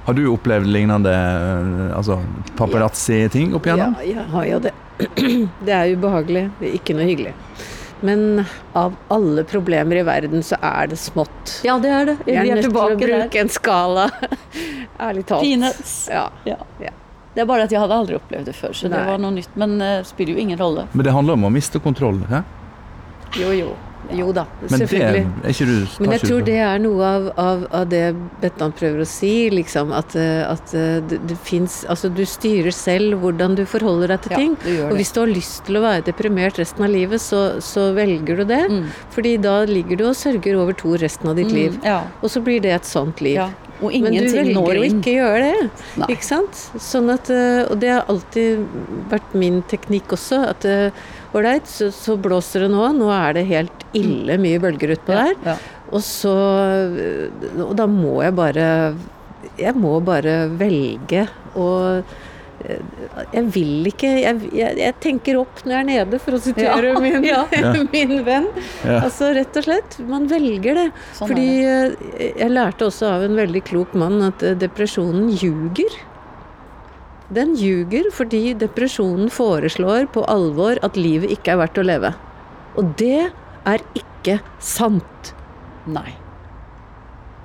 Har 0.09 0.13
du 0.17 0.23
opplevd 0.27 0.65
lignende 0.73 1.11
eh, 1.13 1.97
altså, 1.97 2.15
paparazzi-ting 2.57 3.51
opp 3.53 3.67
igjennom? 3.67 3.93
Ja, 4.01 4.07
jeg 4.09 4.23
har 4.31 4.45
jo 4.47 4.61
det. 4.63 4.71
Det 5.67 5.73
er 5.75 5.91
ubehagelig. 5.93 6.47
Det 6.57 6.65
er 6.65 6.77
ikke 6.79 6.95
noe 6.97 7.05
hyggelig. 7.05 7.33
Men 8.01 8.23
av 8.79 8.95
alle 9.13 9.43
problemer 9.45 9.99
i 9.99 10.05
verden, 10.07 10.41
så 10.43 10.57
er 10.65 10.89
det 10.89 10.97
smått. 10.97 11.59
Ja, 11.67 11.75
det 11.83 11.91
er 11.93 12.09
det. 12.09 12.15
Vi 12.25 12.33
er, 12.33 12.41
er 12.41 12.57
nødt 12.57 12.65
til 12.65 12.73
å 12.73 12.87
bruke 12.87 13.09
der. 13.11 13.27
en 13.43 13.51
skala. 13.53 14.07
Ærlig 15.09 15.27
talt. 15.29 15.45
Peanuts. 15.45 15.93
Ja. 16.09 16.25
Ja. 16.49 16.57
Ja. 16.81 16.95
Det 17.35 17.43
er 17.43 17.51
bare 17.51 17.67
at 17.67 17.75
jeg 17.75 17.83
hadde 17.83 17.99
aldri 18.01 18.17
opplevd 18.17 18.49
det 18.49 18.55
før, 18.57 18.73
så 18.73 18.89
det 18.89 19.03
var 19.11 19.21
noe 19.21 19.35
nytt. 19.35 19.53
Men 19.61 19.77
det 19.77 19.91
spiller 20.09 20.33
jo 20.33 20.41
ingen 20.41 20.57
rolle. 20.59 20.87
Men 20.95 21.05
det 21.05 21.13
handler 21.13 21.37
om 21.37 21.45
å 21.51 21.53
miste 21.53 21.83
kontroll. 21.83 22.23
Hæ? 22.31 22.41
Jo, 23.37 23.53
jo. 23.53 23.75
Jo 24.09 24.31
da, 24.33 24.45
Men 24.61 24.71
det 24.81 24.87
selvfølgelig. 24.89 25.25
er 25.43 25.67
du 25.69 26.03
Men 26.03 26.13
jeg 26.15 26.21
tror 26.23 26.45
det 26.47 26.55
er 26.65 26.79
noe 26.81 27.05
av, 27.05 27.27
av, 27.37 27.65
av 27.81 27.85
det 27.91 28.03
Bettan 28.41 28.73
prøver 28.73 29.03
å 29.03 29.07
si, 29.09 29.49
liksom. 29.53 29.91
At, 29.93 30.15
eh, 30.17 30.41
at 30.49 30.73
eh, 30.73 30.97
det, 31.05 31.19
det 31.29 31.37
fins 31.45 31.83
Altså, 31.89 32.09
du 32.09 32.23
styrer 32.25 32.73
selv 32.73 33.19
hvordan 33.21 33.57
du 33.59 33.65
forholder 33.69 34.15
deg 34.15 34.25
til 34.25 34.33
Ja, 34.33 34.41
ting. 34.41 34.57
Og 34.87 34.95
hvis 34.97 35.13
du 35.13 35.21
har 35.21 35.29
lyst 35.29 35.65
til 35.67 35.77
å 35.77 35.83
være 35.85 36.07
deprimert 36.09 36.57
resten 36.61 36.87
av 36.87 36.93
livet, 36.93 37.21
så, 37.21 37.59
så 37.61 37.89
velger 37.97 38.41
du 38.41 38.45
det. 38.49 38.63
Mm. 38.71 38.83
Fordi 39.13 39.35
da 39.43 39.55
ligger 39.69 39.99
du 39.99 40.07
og 40.09 40.17
sørger 40.17 40.57
over 40.57 40.77
to 40.77 40.95
resten 40.99 41.29
av 41.29 41.37
ditt 41.37 41.53
liv. 41.53 41.77
Mm, 41.77 41.89
ja, 41.91 42.01
Og 42.23 42.33
så 42.33 42.41
blir 42.45 42.63
det 42.65 42.73
et 42.79 42.89
sånt 42.89 43.21
liv. 43.25 43.37
ja. 43.43 43.49
Og 43.79 43.93
Men 44.03 44.11
du 44.11 44.25
velger 44.27 44.75
å 44.75 44.83
ikke 44.83 45.11
gjøre 45.13 45.37
det. 45.39 45.67
Nei. 46.01 46.07
Ikke 46.11 46.25
sant? 46.27 46.57
Sånn 46.83 47.07
at, 47.13 47.29
eh, 47.31 47.61
og 47.69 47.79
det 47.79 47.93
har 47.93 48.09
alltid 48.11 48.65
vært 49.07 49.31
min 49.39 49.61
teknikk 49.71 50.11
også. 50.17 50.41
At 50.51 50.67
ålreit, 51.35 51.67
så, 51.69 51.89
så 51.93 52.15
blåser 52.19 52.65
det 52.65 52.71
nå. 52.73 52.87
Nå 52.97 53.09
er 53.13 53.37
det 53.37 53.45
helt 53.49 53.85
ille 53.97 54.37
mye 54.41 54.61
bølger 54.61 54.95
utpå 54.97 55.15
der. 55.17 55.35
Ja. 55.45 55.57
Og 55.89 56.03
så 56.05 56.33
Og 57.65 57.71
da 57.77 57.87
må 57.89 58.19
jeg 58.21 58.35
bare 58.37 58.65
Jeg 59.57 59.73
må 59.73 59.95
bare 60.05 60.43
velge 60.59 61.23
å 61.57 61.69
eh, 61.97 62.83
jeg 63.33 63.43
vil 63.55 63.87
ikke 63.89 64.09
jeg, 64.19 64.49
jeg, 64.53 64.75
jeg 64.83 64.95
tenker 65.01 65.39
opp 65.39 65.63
når 65.63 65.71
jeg 65.73 65.79
er 65.79 65.87
nede, 65.87 66.19
for 66.21 66.35
å 66.35 66.41
sitere 66.43 66.91
Ja, 66.91 66.99
min, 67.01 67.25
ja. 67.31 67.39
min 67.93 68.13
venn. 68.27 68.49
Ja. 68.83 68.99
Altså 68.99 69.31
rett 69.35 69.57
og 69.57 69.65
slett. 69.65 69.97
Man 70.11 70.27
velger 70.29 70.77
det. 70.77 70.85
Sånn 71.17 71.31
Fordi 71.31 71.47
det. 71.63 72.29
jeg 72.43 72.51
lærte 72.53 72.89
også 72.91 73.09
av 73.15 73.25
en 73.25 73.39
veldig 73.39 73.63
klok 73.71 73.95
mann 73.97 74.19
at 74.27 74.43
depresjonen 74.61 75.31
ljuger. 75.39 75.97
Den 77.29 77.53
ljuger 77.55 78.07
fordi 78.13 78.55
depresjonen 78.57 79.29
foreslår 79.29 80.07
på 80.13 80.23
alvor 80.25 80.79
at 80.85 80.97
livet 80.97 81.29
ikke 81.35 81.53
er 81.53 81.61
verdt 81.61 81.77
å 81.77 81.85
leve. 81.85 82.13
Og 82.79 82.95
det 82.97 83.29
er 83.69 83.83
ikke 83.97 84.39
sant. 84.63 85.35
Nei. 85.85 86.15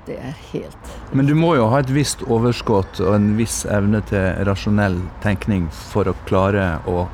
Det 0.04 0.16
er 0.20 0.34
helt 0.50 0.90
Men 1.16 1.28
du 1.28 1.32
må 1.36 1.54
jo 1.56 1.68
ha 1.72 1.78
et 1.80 1.88
visst 1.92 2.20
overskudd 2.28 2.98
og 3.00 3.14
en 3.14 3.30
viss 3.38 3.62
evne 3.72 4.02
til 4.08 4.44
rasjonell 4.44 4.98
tenkning 5.24 5.70
for 5.72 6.10
å 6.10 6.16
klare 6.28 6.74
å 6.84 7.06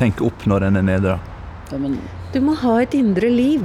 tenke 0.00 0.26
opp 0.26 0.44
når 0.48 0.68
en 0.68 0.80
er 0.80 0.84
nedra. 0.84 1.14
ja, 1.70 1.78
men, 1.78 1.96
Du 2.32 2.40
må 2.44 2.56
ha 2.60 2.80
et 2.82 2.94
indre 2.94 3.30
liv. 3.30 3.62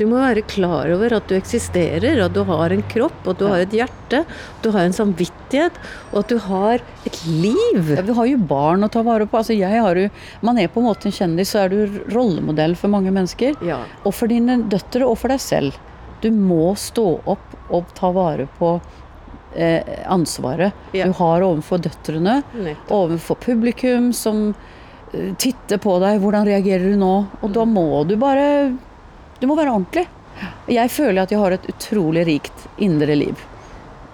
Du 0.00 0.06
må 0.08 0.16
være 0.16 0.40
klar 0.48 0.88
over 0.94 1.12
at 1.18 1.26
du 1.28 1.34
eksisterer, 1.36 2.22
at 2.24 2.32
du 2.32 2.40
har 2.48 2.72
en 2.72 2.82
kropp, 2.88 3.18
at 3.28 3.36
du 3.38 3.44
Ja. 3.44 3.50
har 3.52 3.60
et 3.66 3.74
hjerte, 3.76 4.20
at 4.24 4.62
du 4.64 4.70
har 4.72 4.86
en 4.88 4.96
samvittighet, 4.96 5.72
og 6.12 6.20
at 6.22 6.28
du 6.28 6.38
har 6.38 6.80
et 7.04 7.18
liv. 7.26 7.90
ja, 7.96 8.00
Vi 8.00 8.14
har 8.16 8.26
jo 8.30 8.38
barn 8.38 8.80
å 8.82 8.90
ta 8.90 9.02
vare 9.02 9.26
på. 9.26 9.36
Altså, 9.36 9.52
jo, 9.52 10.08
man 10.42 10.56
er 10.58 10.68
på 10.68 10.80
en 10.80 10.86
måte 10.88 11.04
en 11.06 11.12
kjendis, 11.12 11.50
så 11.52 11.64
er 11.64 11.68
du 11.68 12.00
rollemodell 12.08 12.74
for 12.76 12.88
mange 12.88 13.12
mennesker. 13.12 13.54
Ja. 13.62 13.80
Og 14.06 14.14
for 14.14 14.26
dine 14.26 14.62
døtre, 14.70 15.04
og 15.06 15.18
for 15.18 15.28
deg 15.28 15.38
selv. 15.40 15.74
Du 16.22 16.30
må 16.30 16.74
stå 16.76 17.20
opp 17.26 17.56
og 17.70 17.84
ta 17.94 18.10
vare 18.10 18.48
på 18.58 18.80
eh, 19.54 19.82
ansvaret 20.06 20.72
Ja. 20.94 21.04
du 21.06 21.12
har 21.12 21.40
overfor 21.42 21.78
døtrene. 21.78 22.42
Nettopp. 22.54 22.88
overfor 22.90 23.36
publikum 23.36 24.12
som 24.14 24.54
eh, 25.12 25.34
titter 25.36 25.76
på 25.76 25.98
deg. 26.00 26.20
Hvordan 26.22 26.46
reagerer 26.46 26.92
du 26.92 26.96
nå? 26.96 27.26
Og 27.42 27.52
da 27.52 27.64
må 27.66 28.06
du 28.06 28.16
bare 28.16 28.76
Du 29.40 29.46
må 29.48 29.56
være 29.56 29.72
ordentlig. 29.72 30.06
Jeg 30.70 30.90
føler 30.92 31.22
at 31.22 31.32
jeg 31.32 31.40
har 31.40 31.56
et 31.56 31.68
utrolig 31.72 32.26
rikt 32.28 32.66
indre 32.78 33.16
liv. 33.16 33.40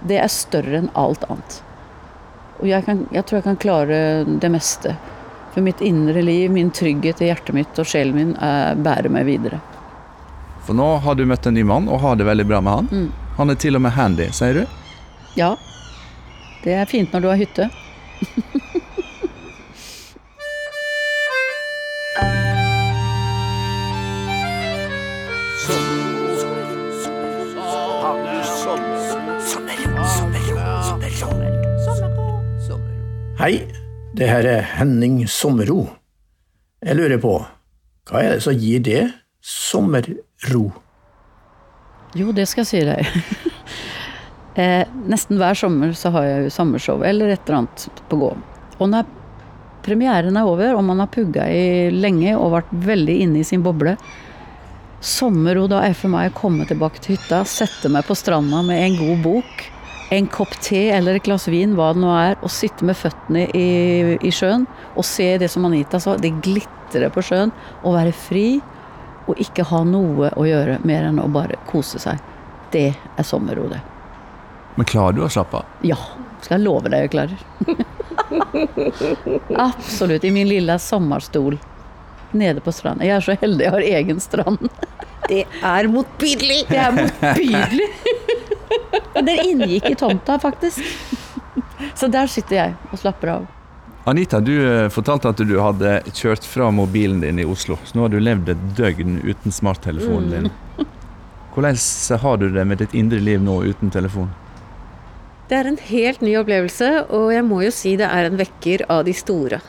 Det 0.06 0.18
er 0.22 0.30
større 0.30 0.80
enn 0.80 0.90
alt 0.94 1.24
annet. 1.28 1.60
Og 2.60 2.68
jeg, 2.70 2.84
kan, 2.86 3.04
jeg 3.12 3.26
tror 3.26 3.40
jeg 3.40 3.46
kan 3.48 3.60
klare 3.60 3.98
det 4.24 4.50
meste. 4.52 4.94
For 5.54 5.64
mitt 5.64 5.82
indre 5.84 6.22
liv, 6.22 6.50
min 6.52 6.70
trygghet 6.70 7.20
i 7.22 7.30
hjertet 7.30 7.56
mitt 7.56 7.78
og 7.80 7.88
sjelen 7.88 8.16
min 8.16 8.34
er, 8.42 8.78
bærer 8.78 9.10
meg 9.12 9.26
videre. 9.28 9.60
For 10.66 10.78
nå 10.78 10.88
har 11.02 11.18
du 11.18 11.26
møtt 11.28 11.46
en 11.46 11.54
ny 11.56 11.62
mann 11.66 11.90
og 11.90 12.00
har 12.02 12.18
det 12.18 12.26
veldig 12.26 12.46
bra 12.48 12.62
med 12.62 12.80
han. 12.80 12.90
Mm. 12.90 13.26
Han 13.36 13.52
er 13.52 13.58
til 13.60 13.78
og 13.78 13.84
med 13.84 13.94
handy, 13.96 14.30
sier 14.34 14.62
du? 14.62 14.78
Ja, 15.36 15.52
det 16.64 16.74
er 16.74 16.88
fint 16.90 17.12
når 17.12 17.24
du 17.24 17.28
har 17.32 17.42
hytte. 17.42 17.68
det 34.16 34.30
her 34.30 34.46
er 34.48 34.64
Henning 34.78 35.26
Sommerro. 35.28 35.82
Jeg 36.80 36.96
lurer 36.96 37.20
på, 37.20 37.34
hva 38.08 38.22
er 38.22 38.36
det 38.36 38.44
som 38.46 38.56
gir 38.56 38.80
det 38.80 39.02
sommerro? 39.44 40.70
Jo, 42.16 42.32
det 42.32 42.46
skal 42.48 42.64
jeg 42.64 42.70
si 42.70 42.80
deg. 42.86 43.10
eh, 44.62 44.88
nesten 45.10 45.36
hver 45.40 45.58
sommer 45.58 45.92
så 45.98 46.14
har 46.14 46.28
jeg 46.30 46.46
jo 46.46 46.54
sommershow 46.54 47.04
eller 47.04 47.34
et 47.34 47.44
eller 47.44 47.58
annet 47.60 48.02
på 48.08 48.20
gå. 48.22 48.32
Og 48.78 48.92
når 48.92 49.04
premieren 49.84 50.38
er 50.40 50.48
over, 50.48 50.78
og 50.78 50.86
man 50.86 51.04
har 51.04 51.12
pugga 51.12 51.50
i 51.52 51.90
lenge 51.92 52.32
og 52.38 52.54
vært 52.56 52.72
veldig 52.86 53.20
inne 53.26 53.42
i 53.42 53.46
sin 53.46 53.64
boble 53.66 53.98
Sommerro 55.06 55.66
da 55.68 55.82
er 55.84 55.92
for 55.94 56.10
meg 56.10 56.30
å 56.30 56.38
komme 56.38 56.64
tilbake 56.66 57.02
til 57.04 57.14
hytta, 57.14 57.42
sette 57.46 57.90
meg 57.92 58.06
på 58.08 58.16
stranda 58.16 58.62
med 58.64 58.80
en 58.80 58.96
god 58.96 59.20
bok, 59.22 59.66
en 60.10 60.26
kopp 60.30 60.54
te 60.62 60.88
eller 60.94 61.18
et 61.18 61.24
glass 61.26 61.48
vin, 61.50 61.74
hva 61.74 61.90
det 61.94 62.02
nå 62.02 62.12
er, 62.14 62.36
og 62.44 62.52
sitte 62.52 62.86
med 62.86 62.98
føttene 62.98 63.46
i, 63.56 63.66
i 64.22 64.32
sjøen 64.34 64.66
og 64.94 65.04
se 65.06 65.32
det 65.42 65.48
som 65.52 65.66
Anita 65.66 66.00
sa, 66.02 66.16
det 66.20 66.34
glitrer 66.44 67.10
på 67.12 67.24
sjøen, 67.26 67.52
og 67.82 67.96
være 67.96 68.14
fri 68.14 68.46
og 69.26 69.40
ikke 69.42 69.66
ha 69.72 69.82
noe 69.86 70.30
å 70.38 70.46
gjøre 70.46 70.78
mer 70.86 71.08
enn 71.08 71.18
å 71.18 71.26
bare 71.32 71.58
kose 71.66 71.98
seg. 72.02 72.20
Det 72.70 72.92
er 72.94 73.26
sommerro, 73.26 73.66
det. 73.70 73.80
Men 74.76 74.86
klarer 74.86 75.16
du 75.16 75.24
å 75.26 75.32
slappe 75.32 75.62
av? 75.62 75.72
Ja, 75.86 75.98
skal 76.44 76.60
jeg 76.60 76.66
love 76.66 76.92
deg 76.92 77.06
jeg 77.06 77.14
klarer. 77.14 77.38
Absolutt. 79.66 80.24
I 80.24 80.30
min 80.34 80.48
lille 80.50 80.78
sommerstol 80.82 81.58
nede 82.36 82.62
på 82.62 82.72
stranda. 82.74 83.06
Jeg 83.06 83.16
er 83.16 83.24
så 83.24 83.36
heldig 83.40 83.66
jeg 83.66 83.74
har 83.74 83.88
egen 84.00 84.22
strand. 84.22 84.68
Det 85.26 85.42
er 85.64 85.88
motbydelig! 85.90 86.60
Det 86.68 86.78
er 86.78 86.92
motbydelig. 86.94 87.88
Men 89.16 89.28
Den 89.28 89.44
inngikk 89.48 89.90
i 89.90 89.98
tomta, 89.98 90.38
faktisk. 90.38 90.84
Så 91.96 92.08
der 92.12 92.28
sitter 92.28 92.56
jeg 92.56 92.74
og 92.92 93.00
slapper 93.00 93.32
av. 93.32 93.46
Anita, 94.06 94.38
du 94.38 94.52
eh, 94.54 94.88
fortalte 94.92 95.32
at 95.32 95.40
du 95.42 95.56
hadde 95.58 95.96
kjørt 96.14 96.44
fra 96.46 96.68
mobilen 96.70 97.24
din 97.24 97.40
i 97.42 97.46
Oslo. 97.48 97.78
Så 97.82 97.96
nå 97.96 98.04
har 98.04 98.12
du 98.12 98.20
levd 98.22 98.52
et 98.52 98.66
døgn 98.78 99.18
uten 99.24 99.54
smarttelefonen 99.54 100.28
din. 100.30 100.50
Hvordan 101.56 101.78
har 102.22 102.36
du 102.38 102.50
det 102.52 102.66
med 102.68 102.84
ditt 102.84 102.94
indre 102.94 103.18
liv 103.18 103.42
nå 103.42 103.62
uten 103.64 103.90
telefon? 103.90 104.28
Det 105.48 105.56
er 105.58 105.70
en 105.70 105.80
helt 105.88 106.22
ny 106.22 106.36
opplevelse, 106.38 106.90
og 107.14 107.32
jeg 107.32 107.46
må 107.48 107.62
jo 107.64 107.72
si 107.74 107.96
det 107.98 108.06
er 108.06 108.28
en 108.28 108.38
vekker 108.38 108.84
av 108.92 109.04
de 109.08 109.14
store. 109.16 109.62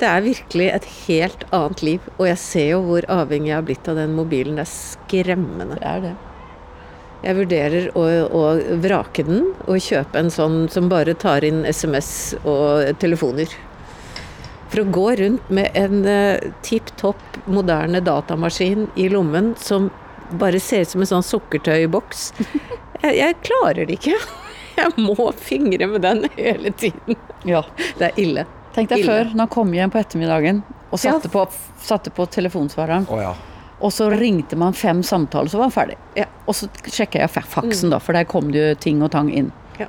Det 0.00 0.10
er 0.10 0.24
virkelig 0.24 0.68
et 0.72 0.86
helt 1.06 1.44
annet 1.54 1.82
liv, 1.86 2.06
og 2.16 2.26
jeg 2.32 2.40
ser 2.42 2.70
jo 2.72 2.80
hvor 2.88 3.06
avhengig 3.12 3.52
jeg 3.52 3.58
har 3.60 3.66
blitt 3.66 3.90
av 3.90 3.98
den 4.00 4.14
mobilen. 4.18 4.58
Det 4.58 4.64
er 4.64 4.72
skremmende. 4.72 5.76
Det 5.78 5.86
er 5.90 6.06
det. 6.08 6.14
Jeg 7.24 7.36
vurderer 7.38 7.86
å, 7.96 8.02
å 8.28 8.42
vrake 8.84 9.24
den 9.24 9.46
og 9.64 9.78
kjøpe 9.80 10.20
en 10.20 10.30
sånn 10.32 10.56
som 10.72 10.90
bare 10.92 11.14
tar 11.16 11.44
inn 11.48 11.62
SMS 11.64 12.34
og 12.44 12.90
telefoner. 13.00 13.48
For 14.68 14.82
å 14.82 14.88
gå 14.92 15.06
rundt 15.22 15.50
med 15.54 15.70
en 15.78 16.00
uh, 16.04 16.52
tipp 16.66 16.90
topp 17.00 17.20
moderne 17.46 18.00
datamaskin 18.04 18.88
i 18.98 19.08
lommen 19.12 19.52
som 19.60 19.88
bare 20.40 20.58
ser 20.60 20.82
ut 20.84 20.92
som 20.94 21.04
en 21.04 21.10
sånn 21.14 21.26
sukkertøyboks. 21.26 22.32
Jeg, 23.04 23.18
jeg 23.18 23.34
klarer 23.44 23.84
det 23.84 23.98
ikke. 23.98 24.14
Jeg 24.78 24.92
må 24.96 25.26
fingre 25.36 25.84
med 25.90 26.00
den 26.06 26.22
hele 26.38 26.70
tiden. 26.72 27.18
Ja. 27.44 27.60
Det 27.98 28.06
er 28.06 28.20
ille. 28.22 28.44
Tenk 28.72 28.88
deg 28.90 29.02
Ille. 29.02 29.10
før, 29.10 29.28
når 29.34 29.42
han 29.44 29.50
kom 29.52 29.74
hjem 29.76 29.92
på 29.92 30.00
ettermiddagen 30.00 30.62
og 30.88 30.94
Ja. 30.96 31.02
satte, 31.12 31.28
på, 31.30 31.42
satte 31.84 32.10
på 32.16 32.24
telefonsvareren, 32.32 33.04
Å 33.12 33.18
ja. 33.20 33.34
Og 33.80 33.90
så 33.92 34.06
ringte 34.12 34.56
man 34.56 34.72
fem 34.76 35.02
samtaler, 35.02 35.50
så 35.50 35.58
var 35.60 35.68
han 35.70 35.74
ferdig. 35.74 35.96
Ja. 36.18 36.28
Og 36.46 36.54
så 36.56 36.68
sjekka 36.86 37.20
jeg 37.24 37.30
faksen, 37.34 37.90
da, 37.92 37.98
for 38.00 38.16
der 38.16 38.24
kom 38.28 38.52
det 38.54 38.60
jo 38.62 38.74
ting 38.86 39.02
og 39.02 39.10
tang 39.14 39.32
inn. 39.34 39.50
Ja. 39.80 39.88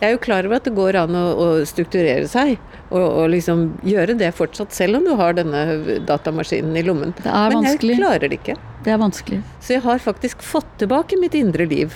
Jeg 0.00 0.08
er 0.08 0.14
jo 0.16 0.22
klar 0.24 0.44
over 0.48 0.58
at 0.58 0.66
det 0.66 0.74
går 0.74 0.96
an 1.04 1.14
å, 1.14 1.24
å 1.38 1.46
strukturere 1.68 2.26
seg, 2.28 2.56
og, 2.90 3.04
og 3.04 3.28
liksom 3.30 3.68
gjøre 3.86 4.16
det 4.18 4.32
fortsatt, 4.34 4.74
selv 4.74 4.98
om 4.98 5.06
du 5.06 5.12
har 5.20 5.36
denne 5.38 6.00
datamaskinen 6.08 6.74
i 6.76 6.82
lommen. 6.82 7.14
Det 7.20 7.30
er 7.30 7.54
Men 7.54 7.60
vanskelig. 7.62 7.94
jeg 7.94 8.02
klarer 8.02 8.32
det 8.32 8.40
ikke. 8.40 8.56
Det 8.80 8.94
er 8.94 8.98
vanskelig. 8.98 9.38
Så 9.60 9.76
jeg 9.76 9.84
har 9.84 10.02
faktisk 10.02 10.42
fått 10.42 10.72
tilbake 10.80 11.18
mitt 11.20 11.36
indre 11.38 11.68
liv 11.70 11.94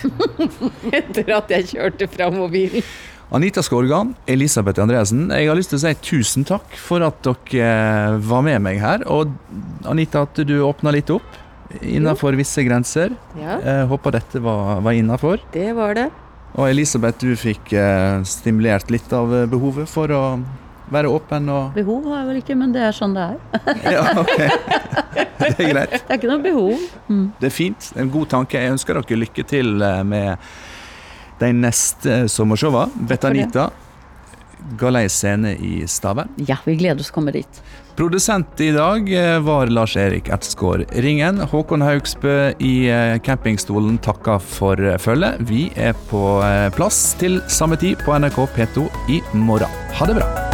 etter 1.01 1.35
at 1.35 1.51
jeg 1.51 1.73
kjørte 1.75 2.09
fra 2.13 2.31
mobilen. 2.31 2.85
Anita 3.31 3.63
Skorgan, 3.63 4.15
Elisabeth 4.31 4.81
Andreassen, 4.83 5.31
jeg 5.33 5.49
har 5.49 5.57
lyst 5.59 5.73
til 5.73 5.79
å 5.81 5.83
si 5.83 5.95
tusen 6.05 6.45
takk 6.47 6.75
for 6.79 7.03
at 7.07 7.23
dere 7.25 7.65
eh, 7.65 8.19
var 8.23 8.45
med 8.47 8.61
meg 8.63 8.79
her. 8.83 9.03
Og 9.11 9.33
Anita, 9.91 10.23
at 10.29 10.39
du 10.47 10.55
åpna 10.63 10.93
litt 10.95 11.11
opp 11.11 11.41
innenfor 11.83 12.37
visse 12.39 12.63
grenser. 12.63 13.17
Ja, 13.41 13.57
Jeg 13.65 13.89
håper 13.91 14.15
dette 14.21 14.43
var, 14.45 14.77
var 14.85 14.95
innafor. 14.95 15.41
det 15.57 15.73
var 15.75 15.97
det. 15.99 16.11
Og 16.55 16.69
Elisabeth, 16.71 17.19
du 17.25 17.35
fikk 17.35 17.73
eh, 17.75 18.21
stimulert 18.29 18.93
litt 18.95 19.11
av 19.17 19.33
eh, 19.35 19.47
behovet 19.51 19.91
for 19.91 20.13
å 20.15 20.21
være 20.95 21.09
åpen 21.09 21.49
og 21.49 21.73
Behov 21.75 22.05
har 22.13 22.21
jeg 22.21 22.27
vel 22.29 22.39
ikke, 22.43 22.55
men 22.61 22.73
det 22.77 22.83
er 22.85 22.95
sånn 22.95 23.17
det 23.17 23.25
er. 23.25 23.39
Ja, 23.97 24.05
ok. 24.21 24.37
Det 25.45 25.61
er 25.61 25.73
greit. 25.75 25.91
Det 25.97 26.13
er 26.13 26.19
ikke 26.21 26.29
noe 26.31 26.41
behov. 26.45 26.85
Det 27.41 27.49
er 27.49 27.53
fint. 27.53 27.89
En 28.01 28.09
god 28.13 28.31
tanke. 28.33 28.61
Jeg 28.63 28.73
ønsker 28.77 28.97
dere 29.01 29.19
lykke 29.19 29.45
til 29.51 29.83
eh, 29.83 30.01
med 30.07 30.47
de 31.41 31.53
neste 31.57 32.25
sommershowene. 32.31 33.07
Betanita, 33.09 33.71
Galei 34.79 35.09
scene 35.09 35.55
i 35.61 35.87
Stavern. 35.87 36.31
Ja, 36.37 36.57
vi 36.65 36.77
gleder 36.81 37.03
oss 37.03 37.11
til 37.11 37.15
å 37.15 37.19
komme 37.19 37.35
dit. 37.35 37.61
Produsent 37.95 38.59
i 38.65 38.73
dag 38.75 39.11
eh, 39.13 39.37
var 39.45 39.71
Lars-Erik 39.71 40.31
Ertsgaard 40.35 40.89
Ringen. 41.05 41.39
Håkon 41.53 41.85
Haugsbø 41.85 42.55
i 42.59 42.73
eh, 42.91 43.19
campingstolen 43.23 44.01
takker 44.03 44.43
for 44.43 44.81
eh, 44.81 44.99
følget. 44.99 45.45
Vi 45.47 45.69
er 45.77 45.95
på 46.11 46.41
eh, 46.43 46.73
plass 46.75 47.13
til 47.21 47.39
samme 47.47 47.79
tid 47.79 48.03
på 48.03 48.19
NRK 48.19 48.43
P2 48.57 48.89
i 49.15 49.23
morgen. 49.39 49.81
Ha 50.01 50.11
det 50.11 50.19
bra. 50.19 50.54